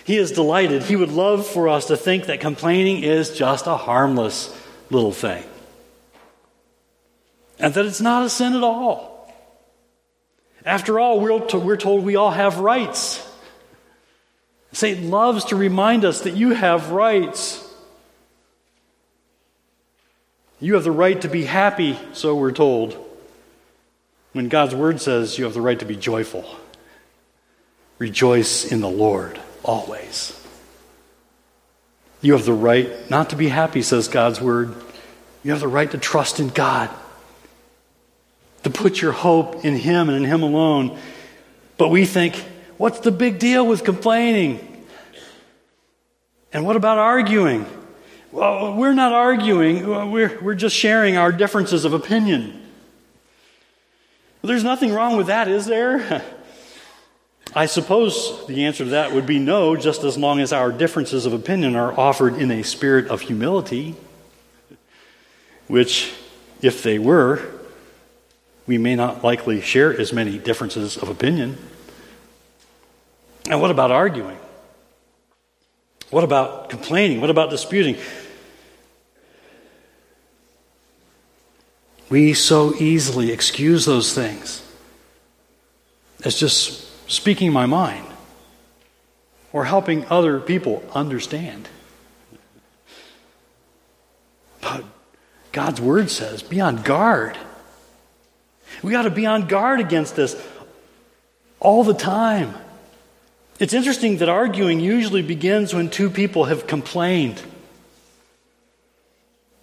He 0.05 0.15
is 0.15 0.31
delighted. 0.31 0.83
He 0.83 0.95
would 0.95 1.11
love 1.11 1.45
for 1.45 1.67
us 1.67 1.87
to 1.87 1.97
think 1.97 2.27
that 2.27 2.39
complaining 2.39 3.03
is 3.03 3.37
just 3.37 3.67
a 3.67 3.75
harmless 3.75 4.57
little 4.89 5.11
thing. 5.11 5.43
And 7.59 7.73
that 7.73 7.85
it's 7.85 7.99
not 7.99 8.23
a 8.23 8.29
sin 8.29 8.53
at 8.53 8.63
all. 8.63 9.29
After 10.65 10.97
all, 10.97 11.19
we're, 11.19 11.37
we're 11.57 11.75
told 11.75 12.05
we 12.05 12.15
all 12.15 12.31
have 12.31 12.59
rights. 12.59 13.21
Satan 14.71 15.09
loves 15.09 15.43
to 15.45 15.57
remind 15.57 16.05
us 16.05 16.21
that 16.21 16.35
you 16.35 16.51
have 16.51 16.91
rights. 16.91 17.61
You 20.61 20.75
have 20.75 20.85
the 20.85 20.91
right 20.91 21.19
to 21.23 21.27
be 21.27 21.43
happy, 21.43 21.99
so 22.13 22.37
we're 22.37 22.53
told, 22.53 22.95
when 24.31 24.47
God's 24.47 24.73
word 24.73 25.01
says 25.01 25.37
you 25.37 25.43
have 25.43 25.53
the 25.53 25.59
right 25.59 25.79
to 25.79 25.85
be 25.85 25.97
joyful. 25.97 26.45
Rejoice 27.97 28.65
in 28.65 28.81
the 28.81 28.89
Lord 28.89 29.39
always. 29.63 30.31
You 32.21 32.33
have 32.33 32.45
the 32.45 32.53
right 32.53 33.09
not 33.09 33.29
to 33.29 33.35
be 33.35 33.47
happy, 33.47 33.81
says 33.81 34.07
God's 34.07 34.41
word. 34.41 34.75
You 35.43 35.51
have 35.51 35.59
the 35.59 35.67
right 35.67 35.89
to 35.91 35.97
trust 35.97 36.39
in 36.39 36.49
God, 36.49 36.89
to 38.63 38.69
put 38.69 38.99
your 38.99 39.11
hope 39.11 39.63
in 39.63 39.75
Him 39.75 40.09
and 40.09 40.17
in 40.17 40.23
Him 40.23 40.41
alone. 40.41 40.97
But 41.77 41.89
we 41.89 42.05
think, 42.05 42.35
what's 42.77 42.99
the 42.99 43.11
big 43.11 43.37
deal 43.37 43.65
with 43.65 43.83
complaining? 43.83 44.85
And 46.51 46.65
what 46.65 46.75
about 46.75 46.97
arguing? 46.97 47.65
Well, 48.31 48.75
we're 48.75 48.93
not 48.93 49.13
arguing, 49.13 49.87
we're, 50.11 50.39
we're 50.41 50.55
just 50.55 50.75
sharing 50.75 51.15
our 51.15 51.31
differences 51.31 51.85
of 51.85 51.93
opinion. 51.93 52.61
There's 54.41 54.63
nothing 54.63 54.91
wrong 54.93 55.15
with 55.15 55.27
that, 55.27 55.47
is 55.47 55.65
there? 55.65 56.23
I 57.57 57.67
suppose 57.67 58.45
the 58.47 58.65
answer 58.65 58.83
to 58.83 58.89
that 58.91 59.13
would 59.13 59.25
be 59.25 59.39
no, 59.39 59.77
just 59.77 60.03
as 60.03 60.17
long 60.17 60.41
as 60.41 60.51
our 60.51 60.73
differences 60.73 61.25
of 61.25 61.31
opinion 61.31 61.77
are 61.77 61.97
offered 61.97 62.35
in 62.35 62.51
a 62.51 62.63
spirit 62.63 63.07
of 63.07 63.21
humility, 63.21 63.95
which, 65.67 66.13
if 66.61 66.83
they 66.83 66.99
were, 66.99 67.41
we 68.67 68.77
may 68.77 68.95
not 68.95 69.23
likely 69.23 69.61
share 69.61 69.97
as 69.97 70.11
many 70.11 70.37
differences 70.37 70.97
of 70.97 71.07
opinion. 71.07 71.57
And 73.49 73.61
what 73.61 73.71
about 73.71 73.89
arguing? 73.89 74.37
What 76.09 76.25
about 76.25 76.69
complaining? 76.69 77.21
What 77.21 77.29
about 77.29 77.51
disputing? 77.51 77.95
We 82.09 82.33
so 82.33 82.75
easily 82.75 83.31
excuse 83.31 83.85
those 83.85 84.13
things 84.13 84.61
as 86.25 86.37
just 86.37 86.84
speaking 87.07 87.51
my 87.51 87.65
mind 87.65 88.05
or 89.53 89.65
helping 89.65 90.05
other 90.07 90.39
people 90.39 90.83
understand. 90.93 91.67
But 94.61 94.83
God's 95.51 95.79
word 95.79 96.09
says 96.09 96.43
be 96.43 96.59
on 96.59 96.81
guard. 96.81 97.37
We 98.83 98.91
got 98.91 99.03
to 99.03 99.09
be 99.09 99.25
on 99.25 99.47
guard 99.47 99.79
against 99.79 100.15
this 100.15 100.35
all 101.59 101.83
the 101.83 101.93
time. 101.93 102.53
It's 103.59 103.73
interesting 103.73 104.17
that 104.17 104.27
arguing 104.27 104.81
usually 104.81 105.21
begins 105.21 105.73
when 105.73 105.89
two 105.89 106.09
people 106.09 106.45
have 106.45 106.67
complained. 106.67 107.41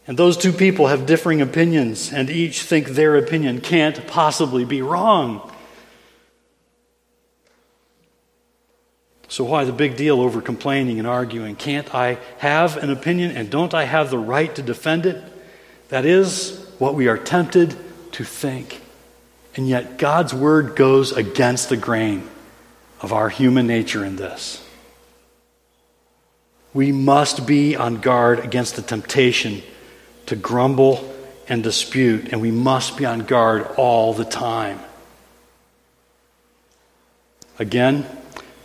And 0.07 0.19
those 0.19 0.37
two 0.37 0.53
people 0.53 0.87
have 0.89 1.07
differing 1.07 1.43
opinions, 1.43 2.13
and 2.13 2.31
each 2.31 2.63
think 2.63 2.89
their 2.89 3.17
opinion 3.17 3.61
can't 3.61 4.05
possibly 4.07 4.65
be 4.65 4.83
wrong. 4.83 5.52
So, 9.33 9.45
why 9.45 9.65
the 9.65 9.73
big 9.73 9.97
deal 9.97 10.21
over 10.21 10.43
complaining 10.43 10.99
and 10.99 11.09
arguing? 11.09 11.57
Can't 11.57 11.95
I 11.95 12.19
have 12.37 12.77
an 12.77 12.91
opinion 12.91 13.31
and 13.31 13.49
don't 13.49 13.73
I 13.73 13.85
have 13.85 14.11
the 14.11 14.19
right 14.19 14.55
to 14.57 14.61
defend 14.61 15.07
it? 15.07 15.25
That 15.89 16.05
is 16.05 16.63
what 16.79 16.95
we 16.95 17.09
are 17.09 17.17
tempted 17.17 17.75
to 18.13 18.25
think. 18.25 18.83
And 19.57 19.67
yet, 19.67 19.97
God's 19.97 20.35
word 20.35 20.77
goes 20.77 21.13
against 21.13 21.71
the 21.71 21.79
grain 21.79 22.29
of 23.01 23.15
our 23.15 23.31
human 23.31 23.67
nature 23.67 24.05
in 24.05 24.17
this. 24.17 24.63
We 26.75 26.93
must 26.93 27.47
be 27.47 27.75
on 27.75 28.03
guard 28.03 28.41
against 28.41 28.77
the 28.77 28.83
temptation 28.83 29.63
to 30.27 30.37
grumble 30.37 31.11
and 31.49 31.63
dispute, 31.63 32.33
and 32.33 32.43
we 32.43 32.51
must 32.51 32.99
be 32.99 33.07
on 33.07 33.21
guard 33.21 33.67
all 33.79 34.13
the 34.13 34.27
time. 34.27 34.79
Again, 37.59 38.05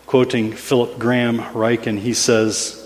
quoting 0.08 0.54
Philip 0.54 0.98
Graham 0.98 1.38
Ryken, 1.38 2.00
he 2.00 2.14
says, 2.14 2.84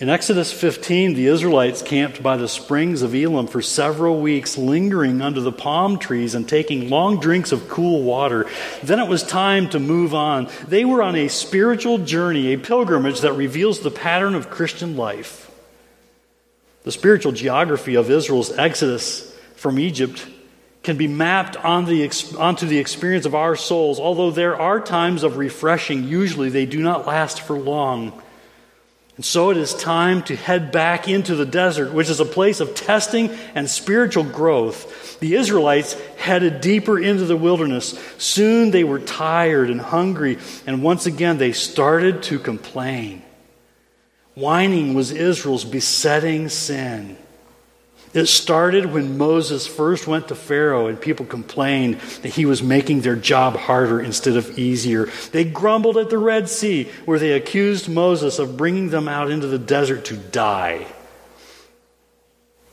in 0.00 0.08
Exodus 0.08 0.52
15, 0.52 1.14
the 1.14 1.26
Israelites 1.26 1.82
camped 1.82 2.22
by 2.22 2.36
the 2.36 2.46
springs 2.46 3.02
of 3.02 3.16
Elim 3.16 3.48
for 3.48 3.60
several 3.60 4.20
weeks, 4.20 4.56
lingering 4.56 5.20
under 5.20 5.40
the 5.40 5.50
palm 5.50 5.98
trees 5.98 6.36
and 6.36 6.48
taking 6.48 6.88
long 6.88 7.18
drinks 7.18 7.50
of 7.50 7.68
cool 7.68 8.04
water. 8.04 8.46
Then 8.80 9.00
it 9.00 9.08
was 9.08 9.24
time 9.24 9.68
to 9.70 9.80
move 9.80 10.14
on. 10.14 10.48
They 10.68 10.84
were 10.84 11.02
on 11.02 11.16
a 11.16 11.26
spiritual 11.26 11.98
journey, 11.98 12.52
a 12.52 12.58
pilgrimage 12.58 13.22
that 13.22 13.32
reveals 13.32 13.80
the 13.80 13.90
pattern 13.90 14.36
of 14.36 14.50
Christian 14.50 14.96
life. 14.96 15.50
The 16.84 16.92
spiritual 16.92 17.32
geography 17.32 17.96
of 17.96 18.08
Israel's 18.08 18.56
exodus 18.56 19.36
from 19.56 19.80
Egypt 19.80 20.28
can 20.88 20.96
be 20.96 21.06
mapped 21.06 21.54
on 21.54 21.84
the, 21.84 22.02
onto 22.38 22.64
the 22.66 22.78
experience 22.78 23.26
of 23.26 23.34
our 23.34 23.56
souls. 23.56 24.00
Although 24.00 24.30
there 24.30 24.58
are 24.58 24.80
times 24.80 25.22
of 25.22 25.36
refreshing, 25.36 26.04
usually 26.04 26.48
they 26.48 26.64
do 26.64 26.80
not 26.80 27.06
last 27.06 27.42
for 27.42 27.58
long. 27.58 28.22
And 29.16 29.22
so 29.22 29.50
it 29.50 29.58
is 29.58 29.74
time 29.74 30.22
to 30.22 30.34
head 30.34 30.72
back 30.72 31.06
into 31.06 31.34
the 31.34 31.44
desert, 31.44 31.92
which 31.92 32.08
is 32.08 32.20
a 32.20 32.24
place 32.24 32.60
of 32.60 32.74
testing 32.74 33.28
and 33.54 33.68
spiritual 33.68 34.24
growth. 34.24 35.20
The 35.20 35.34
Israelites 35.34 35.92
headed 36.16 36.62
deeper 36.62 36.98
into 36.98 37.26
the 37.26 37.36
wilderness. 37.36 37.90
Soon 38.16 38.70
they 38.70 38.82
were 38.82 38.98
tired 38.98 39.68
and 39.68 39.82
hungry, 39.82 40.38
and 40.66 40.82
once 40.82 41.04
again 41.04 41.36
they 41.36 41.52
started 41.52 42.22
to 42.22 42.38
complain. 42.38 43.20
Whining 44.34 44.94
was 44.94 45.10
Israel's 45.10 45.66
besetting 45.66 46.48
sin. 46.48 47.18
It 48.14 48.26
started 48.26 48.86
when 48.86 49.18
Moses 49.18 49.66
first 49.66 50.06
went 50.06 50.28
to 50.28 50.34
Pharaoh 50.34 50.86
and 50.86 51.00
people 51.00 51.26
complained 51.26 52.00
that 52.22 52.30
he 52.34 52.46
was 52.46 52.62
making 52.62 53.02
their 53.02 53.16
job 53.16 53.56
harder 53.56 54.00
instead 54.00 54.36
of 54.36 54.58
easier. 54.58 55.06
They 55.32 55.44
grumbled 55.44 55.98
at 55.98 56.08
the 56.08 56.18
Red 56.18 56.48
Sea 56.48 56.84
where 57.04 57.18
they 57.18 57.32
accused 57.32 57.88
Moses 57.88 58.38
of 58.38 58.56
bringing 58.56 58.90
them 58.90 59.08
out 59.08 59.30
into 59.30 59.46
the 59.46 59.58
desert 59.58 60.06
to 60.06 60.16
die. 60.16 60.86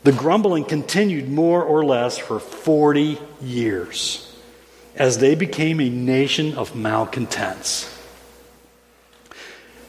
The 0.03 0.13
grumbling 0.13 0.65
continued 0.65 1.29
more 1.29 1.63
or 1.63 1.83
less 1.83 2.17
for 2.17 2.39
40 2.39 3.17
years 3.41 4.31
as 4.95 5.17
they 5.17 5.35
became 5.35 5.81
a 5.81 5.89
nation 5.89 6.53
of 6.55 6.75
malcontents. 6.75 7.94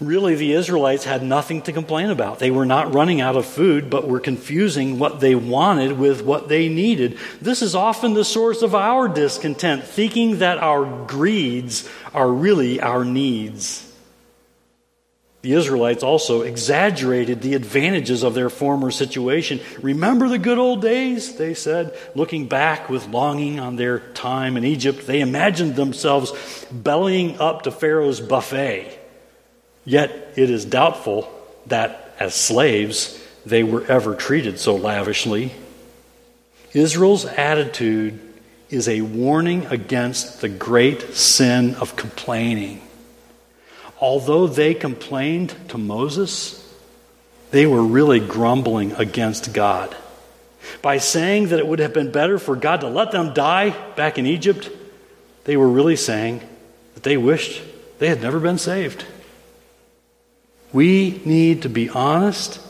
Really, 0.00 0.34
the 0.34 0.52
Israelites 0.52 1.04
had 1.04 1.22
nothing 1.22 1.62
to 1.62 1.72
complain 1.72 2.10
about. 2.10 2.38
They 2.38 2.50
were 2.50 2.66
not 2.66 2.92
running 2.92 3.22
out 3.22 3.36
of 3.36 3.46
food, 3.46 3.88
but 3.88 4.06
were 4.06 4.20
confusing 4.20 4.98
what 4.98 5.20
they 5.20 5.34
wanted 5.34 5.98
with 5.98 6.22
what 6.22 6.48
they 6.48 6.68
needed. 6.68 7.18
This 7.40 7.62
is 7.62 7.74
often 7.74 8.12
the 8.12 8.24
source 8.24 8.60
of 8.60 8.74
our 8.74 9.08
discontent, 9.08 9.84
thinking 9.84 10.40
that 10.40 10.58
our 10.58 11.06
greeds 11.06 11.88
are 12.12 12.30
really 12.30 12.78
our 12.78 13.06
needs. 13.06 13.82
The 15.40 15.54
Israelites 15.54 16.02
also 16.02 16.42
exaggerated 16.42 17.40
the 17.40 17.54
advantages 17.54 18.22
of 18.22 18.34
their 18.34 18.50
former 18.50 18.90
situation. 18.90 19.60
Remember 19.80 20.28
the 20.28 20.38
good 20.38 20.58
old 20.58 20.82
days, 20.82 21.36
they 21.36 21.54
said, 21.54 21.96
looking 22.14 22.48
back 22.48 22.90
with 22.90 23.08
longing 23.08 23.60
on 23.60 23.76
their 23.76 24.00
time 24.00 24.58
in 24.58 24.64
Egypt. 24.64 25.06
They 25.06 25.20
imagined 25.20 25.76
themselves 25.76 26.66
bellying 26.70 27.40
up 27.40 27.62
to 27.62 27.70
Pharaoh's 27.70 28.20
buffet 28.20 28.95
Yet 29.86 30.32
it 30.36 30.50
is 30.50 30.64
doubtful 30.64 31.32
that 31.66 32.14
as 32.18 32.34
slaves 32.34 33.22
they 33.46 33.62
were 33.62 33.86
ever 33.86 34.14
treated 34.16 34.58
so 34.58 34.74
lavishly. 34.74 35.52
Israel's 36.72 37.24
attitude 37.24 38.20
is 38.68 38.88
a 38.88 39.00
warning 39.00 39.64
against 39.66 40.40
the 40.40 40.48
great 40.48 41.14
sin 41.14 41.76
of 41.76 41.94
complaining. 41.94 42.82
Although 44.00 44.48
they 44.48 44.74
complained 44.74 45.54
to 45.68 45.78
Moses, 45.78 46.62
they 47.52 47.64
were 47.64 47.82
really 47.82 48.20
grumbling 48.20 48.92
against 48.92 49.54
God. 49.54 49.96
By 50.82 50.98
saying 50.98 51.48
that 51.48 51.60
it 51.60 51.66
would 51.66 51.78
have 51.78 51.94
been 51.94 52.10
better 52.10 52.40
for 52.40 52.56
God 52.56 52.80
to 52.80 52.88
let 52.88 53.12
them 53.12 53.32
die 53.32 53.70
back 53.94 54.18
in 54.18 54.26
Egypt, 54.26 54.68
they 55.44 55.56
were 55.56 55.68
really 55.68 55.94
saying 55.94 56.40
that 56.94 57.04
they 57.04 57.16
wished 57.16 57.62
they 58.00 58.08
had 58.08 58.20
never 58.20 58.40
been 58.40 58.58
saved. 58.58 59.04
We 60.76 61.22
need 61.24 61.62
to 61.62 61.70
be 61.70 61.88
honest 61.88 62.60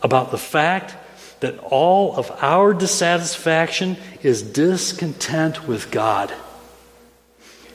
about 0.00 0.30
the 0.30 0.38
fact 0.38 0.94
that 1.40 1.58
all 1.58 2.14
of 2.14 2.30
our 2.40 2.72
dissatisfaction 2.72 3.96
is 4.22 4.42
discontent 4.42 5.66
with 5.66 5.90
God. 5.90 6.32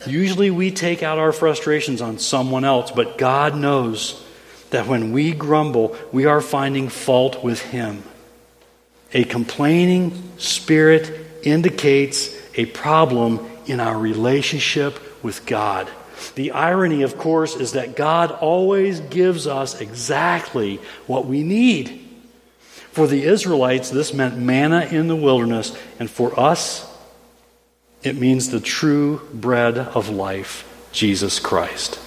Usually 0.08 0.50
we 0.52 0.72
take 0.72 1.04
out 1.04 1.20
our 1.20 1.34
frustrations 1.34 2.02
on 2.02 2.18
someone 2.18 2.64
else, 2.64 2.92
but 2.92 3.18
God 3.18 3.58
knows 3.58 4.26
that 4.70 4.88
when 4.88 5.12
we 5.12 5.34
grumble, 5.34 5.98
we 6.14 6.28
are 6.28 6.40
finding 6.40 6.88
fault 6.88 7.44
with 7.44 7.62
Him. 7.62 8.04
A 9.14 9.26
complaining 9.26 10.32
spirit 10.38 11.12
indicates 11.44 12.34
a 12.56 12.68
problem 12.68 13.46
in 13.66 13.82
our 13.82 13.98
relationship 13.98 14.98
with 15.22 15.46
God. 15.46 15.90
The 16.32 16.52
irony, 16.52 17.04
of 17.04 17.18
course, 17.18 17.56
is 17.56 17.74
that 17.74 17.96
God 17.96 18.32
always 18.32 19.00
gives 19.00 19.48
us 19.48 19.80
exactly 19.80 20.80
what 21.08 21.26
we 21.26 21.44
need. 21.44 22.00
For 22.92 23.08
the 23.08 23.24
Israelites, 23.24 23.90
this 23.90 24.14
meant 24.14 24.38
manna 24.38 24.86
in 24.86 25.08
the 25.08 25.16
wilderness, 25.16 25.76
and 26.00 26.10
for 26.10 26.40
us, 26.40 26.90
it 28.04 28.18
means 28.18 28.50
the 28.50 28.60
true 28.60 29.22
bread 29.34 29.78
of 29.78 30.10
life, 30.10 30.70
Jesus 30.92 31.40
Christ. 31.40 32.00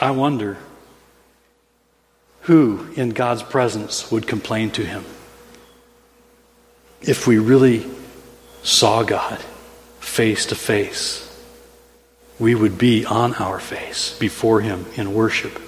I 0.00 0.10
wonder 0.10 0.58
who 2.42 2.92
in 2.94 3.10
God's 3.10 3.42
presence 3.42 4.10
would 4.10 4.26
complain 4.26 4.70
to 4.72 4.84
him 4.84 5.04
if 7.00 7.26
we 7.26 7.38
really 7.38 7.86
saw 8.62 9.02
God 9.02 9.42
face 10.14 10.46
to 10.46 10.54
face, 10.54 11.28
we 12.38 12.54
would 12.54 12.78
be 12.78 13.04
on 13.04 13.34
our 13.34 13.58
face 13.58 14.16
before 14.20 14.60
Him 14.60 14.86
in 14.94 15.12
worship. 15.12 15.60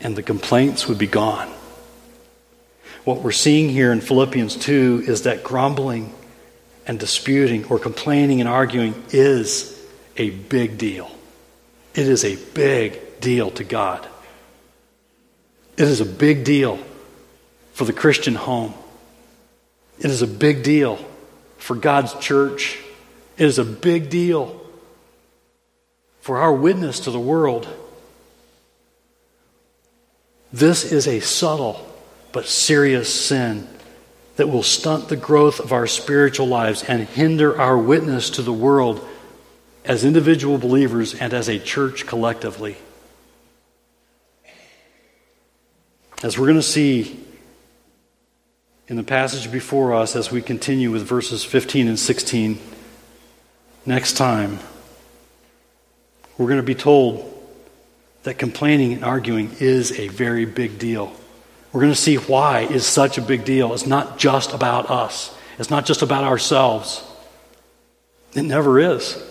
And 0.00 0.16
the 0.16 0.22
complaints 0.22 0.88
would 0.88 0.96
be 0.96 1.06
gone. 1.06 1.52
What 3.04 3.20
we're 3.20 3.32
seeing 3.32 3.68
here 3.68 3.92
in 3.92 4.00
Philippians 4.00 4.56
2 4.56 5.04
is 5.06 5.22
that 5.22 5.44
grumbling 5.44 6.14
and 6.86 6.98
disputing 6.98 7.66
or 7.66 7.78
complaining 7.78 8.40
and 8.40 8.48
arguing 8.48 8.94
is 9.10 9.78
a 10.16 10.30
big 10.30 10.78
deal. 10.78 11.10
It 11.94 12.08
is 12.08 12.24
a 12.24 12.36
big 12.54 13.20
deal 13.20 13.50
to 13.52 13.64
God. 13.64 14.08
It 15.76 15.86
is 15.86 16.00
a 16.00 16.06
big 16.06 16.44
deal 16.44 16.78
for 17.74 17.84
the 17.84 17.92
Christian 17.92 18.34
home. 18.34 18.72
It 19.98 20.10
is 20.10 20.22
a 20.22 20.26
big 20.26 20.62
deal 20.62 20.98
for 21.58 21.76
God's 21.76 22.14
church. 22.14 22.78
is 23.36 23.58
a 23.58 23.64
big 23.64 24.10
deal 24.10 24.60
for 26.20 26.38
our 26.38 26.52
witness 26.52 27.00
to 27.00 27.10
the 27.10 27.20
world. 27.20 27.68
This 30.52 30.90
is 30.90 31.06
a 31.06 31.20
subtle 31.20 31.84
but 32.32 32.46
serious 32.46 33.12
sin 33.12 33.68
that 34.36 34.48
will 34.48 34.62
stunt 34.62 35.08
the 35.08 35.16
growth 35.16 35.60
of 35.60 35.72
our 35.72 35.86
spiritual 35.86 36.46
lives 36.46 36.82
and 36.84 37.02
hinder 37.02 37.60
our 37.60 37.76
witness 37.76 38.30
to 38.30 38.42
the 38.42 38.52
world 38.52 39.06
as 39.84 40.04
individual 40.04 40.58
believers 40.58 41.14
and 41.14 41.32
as 41.32 41.48
a 41.48 41.58
church 41.58 42.06
collectively. 42.06 42.76
As 46.22 46.38
we're 46.38 46.46
going 46.46 46.56
to 46.56 46.62
see 46.62 47.24
in 48.88 48.96
the 48.96 49.02
passage 49.02 49.52
before 49.52 49.94
us 49.94 50.16
as 50.16 50.30
we 50.30 50.40
continue 50.40 50.90
with 50.90 51.02
verses 51.02 51.44
15 51.44 51.88
and 51.88 51.98
16 51.98 52.58
next 53.84 54.14
time, 54.14 54.58
we're 56.38 56.46
going 56.46 56.56
to 56.60 56.62
be 56.62 56.74
told 56.74 57.24
that 58.22 58.38
complaining 58.38 58.94
and 58.94 59.04
arguing 59.04 59.50
is 59.60 59.98
a 59.98 60.08
very 60.08 60.46
big 60.46 60.78
deal. 60.78 61.12
We're 61.72 61.82
going 61.82 61.92
to 61.92 62.00
see 62.00 62.16
why 62.16 62.60
is 62.60 62.86
such 62.86 63.18
a 63.18 63.22
big 63.22 63.44
deal. 63.44 63.74
It's 63.74 63.86
not 63.86 64.18
just 64.18 64.54
about 64.54 64.88
us. 64.88 65.36
It's 65.58 65.70
not 65.70 65.84
just 65.84 66.00
about 66.00 66.24
ourselves. 66.24 67.04
It 68.34 68.42
never 68.42 68.78
is. 68.78 69.22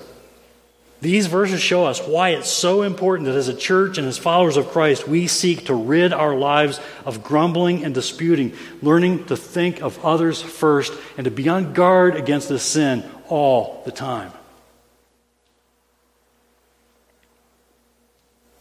These 1.00 1.28
verses 1.28 1.62
show 1.62 1.86
us 1.86 2.02
why 2.02 2.30
it's 2.30 2.50
so 2.50 2.82
important 2.82 3.28
that 3.28 3.36
as 3.36 3.50
a 3.50 3.54
church 3.54 4.00
and 4.00 4.08
as 4.08 4.18
followers 4.18 4.58
of 4.58 4.70
Christ, 4.70 5.08
we 5.08 5.28
seek 5.28 5.68
to 5.68 5.76
rid 5.76 6.12
our 6.12 6.36
lives 6.36 6.80
of 7.06 7.24
grumbling 7.24 7.86
and 7.86 7.94
disputing, 7.94 8.54
learning 8.82 9.26
to 9.26 9.38
think 9.38 9.82
of 9.82 10.04
others 10.04 10.42
first 10.42 10.92
and 11.16 11.26
to 11.26 11.32
be 11.32 11.48
on 11.50 11.74
guard 11.74 12.16
against 12.16 12.50
this 12.50 12.64
sin 12.64 13.04
all 13.30 13.84
the 13.86 13.92
time. 13.92 14.32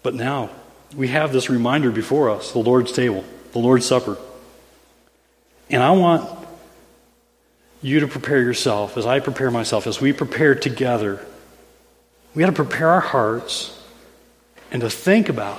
But 0.02 0.14
now 0.14 0.50
we 0.94 1.08
have 1.08 1.32
this 1.32 1.48
reminder 1.48 1.90
before 1.90 2.28
us 2.28 2.52
the 2.52 2.58
Lord's 2.58 2.92
table, 2.92 3.24
the 3.52 3.60
Lord's 3.60 3.86
Supper. 3.86 4.18
And 5.70 5.82
I 5.82 5.92
want 5.92 6.28
you 7.80 8.00
to 8.00 8.06
prepare 8.06 8.42
yourself 8.42 8.98
as 8.98 9.06
I 9.06 9.20
prepare 9.20 9.50
myself, 9.50 9.86
as 9.86 10.02
we 10.02 10.12
prepare 10.12 10.54
together 10.54 11.24
we 12.36 12.40
got 12.40 12.48
to 12.48 12.52
prepare 12.52 12.90
our 12.90 13.00
hearts 13.00 13.82
and 14.70 14.82
to 14.82 14.90
think 14.90 15.30
about 15.30 15.58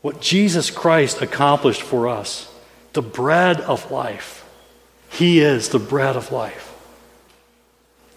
what 0.00 0.18
Jesus 0.18 0.70
Christ 0.70 1.20
accomplished 1.20 1.82
for 1.82 2.08
us 2.08 2.50
the 2.94 3.02
bread 3.02 3.60
of 3.60 3.90
life. 3.90 4.48
He 5.10 5.40
is 5.40 5.68
the 5.68 5.78
bread 5.78 6.16
of 6.16 6.32
life. 6.32 6.70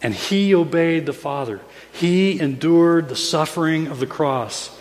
And 0.01 0.13
he 0.13 0.55
obeyed 0.55 1.05
the 1.05 1.13
Father. 1.13 1.59
He 1.91 2.39
endured 2.39 3.09
the 3.09 3.17
suffering 3.17 3.87
of 3.87 3.99
the 3.99 4.07
cross. 4.07 4.73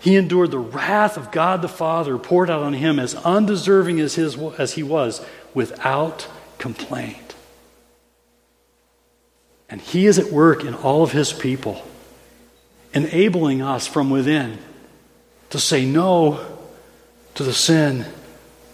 He 0.00 0.16
endured 0.16 0.50
the 0.50 0.58
wrath 0.58 1.16
of 1.16 1.30
God 1.30 1.62
the 1.62 1.68
Father 1.68 2.18
poured 2.18 2.50
out 2.50 2.64
on 2.64 2.72
him 2.72 2.98
as 2.98 3.14
undeserving 3.14 4.00
as, 4.00 4.16
his, 4.16 4.36
as 4.58 4.72
he 4.72 4.82
was 4.82 5.24
without 5.54 6.26
complaint. 6.58 7.36
And 9.68 9.80
he 9.80 10.06
is 10.06 10.18
at 10.18 10.32
work 10.32 10.64
in 10.64 10.74
all 10.74 11.04
of 11.04 11.12
his 11.12 11.32
people 11.32 11.84
enabling 12.92 13.62
us 13.62 13.86
from 13.86 14.10
within 14.10 14.58
to 15.50 15.58
say 15.58 15.84
no 15.84 16.44
to 17.34 17.42
the 17.42 17.52
sin 17.52 18.06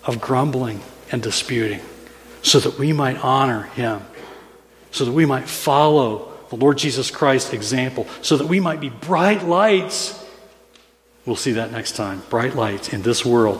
of 0.04 0.20
grumbling 0.20 0.80
and 1.10 1.22
disputing 1.22 1.80
so 2.42 2.60
that 2.60 2.78
we 2.78 2.92
might 2.92 3.22
honor 3.24 3.62
Him, 3.62 4.02
so 4.92 5.04
that 5.04 5.12
we 5.12 5.26
might 5.26 5.48
follow 5.48 6.32
the 6.48 6.56
Lord 6.56 6.78
Jesus 6.78 7.10
Christ's 7.10 7.52
example, 7.52 8.06
so 8.22 8.36
that 8.36 8.46
we 8.46 8.60
might 8.60 8.80
be 8.80 8.88
bright 8.88 9.44
lights. 9.44 10.24
We'll 11.24 11.36
see 11.36 11.52
that 11.52 11.72
next 11.72 11.96
time. 11.96 12.22
Bright 12.30 12.54
lights 12.54 12.92
in 12.92 13.02
this 13.02 13.24
world 13.24 13.58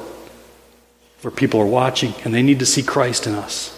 where 1.23 1.33
people 1.33 1.61
are 1.61 1.67
watching 1.67 2.15
and 2.25 2.33
they 2.33 2.43
need 2.43 2.61
to 2.61 2.67
see 2.67 2.83
Christ 2.83 3.27
in 3.27 3.35
us. 3.35 3.76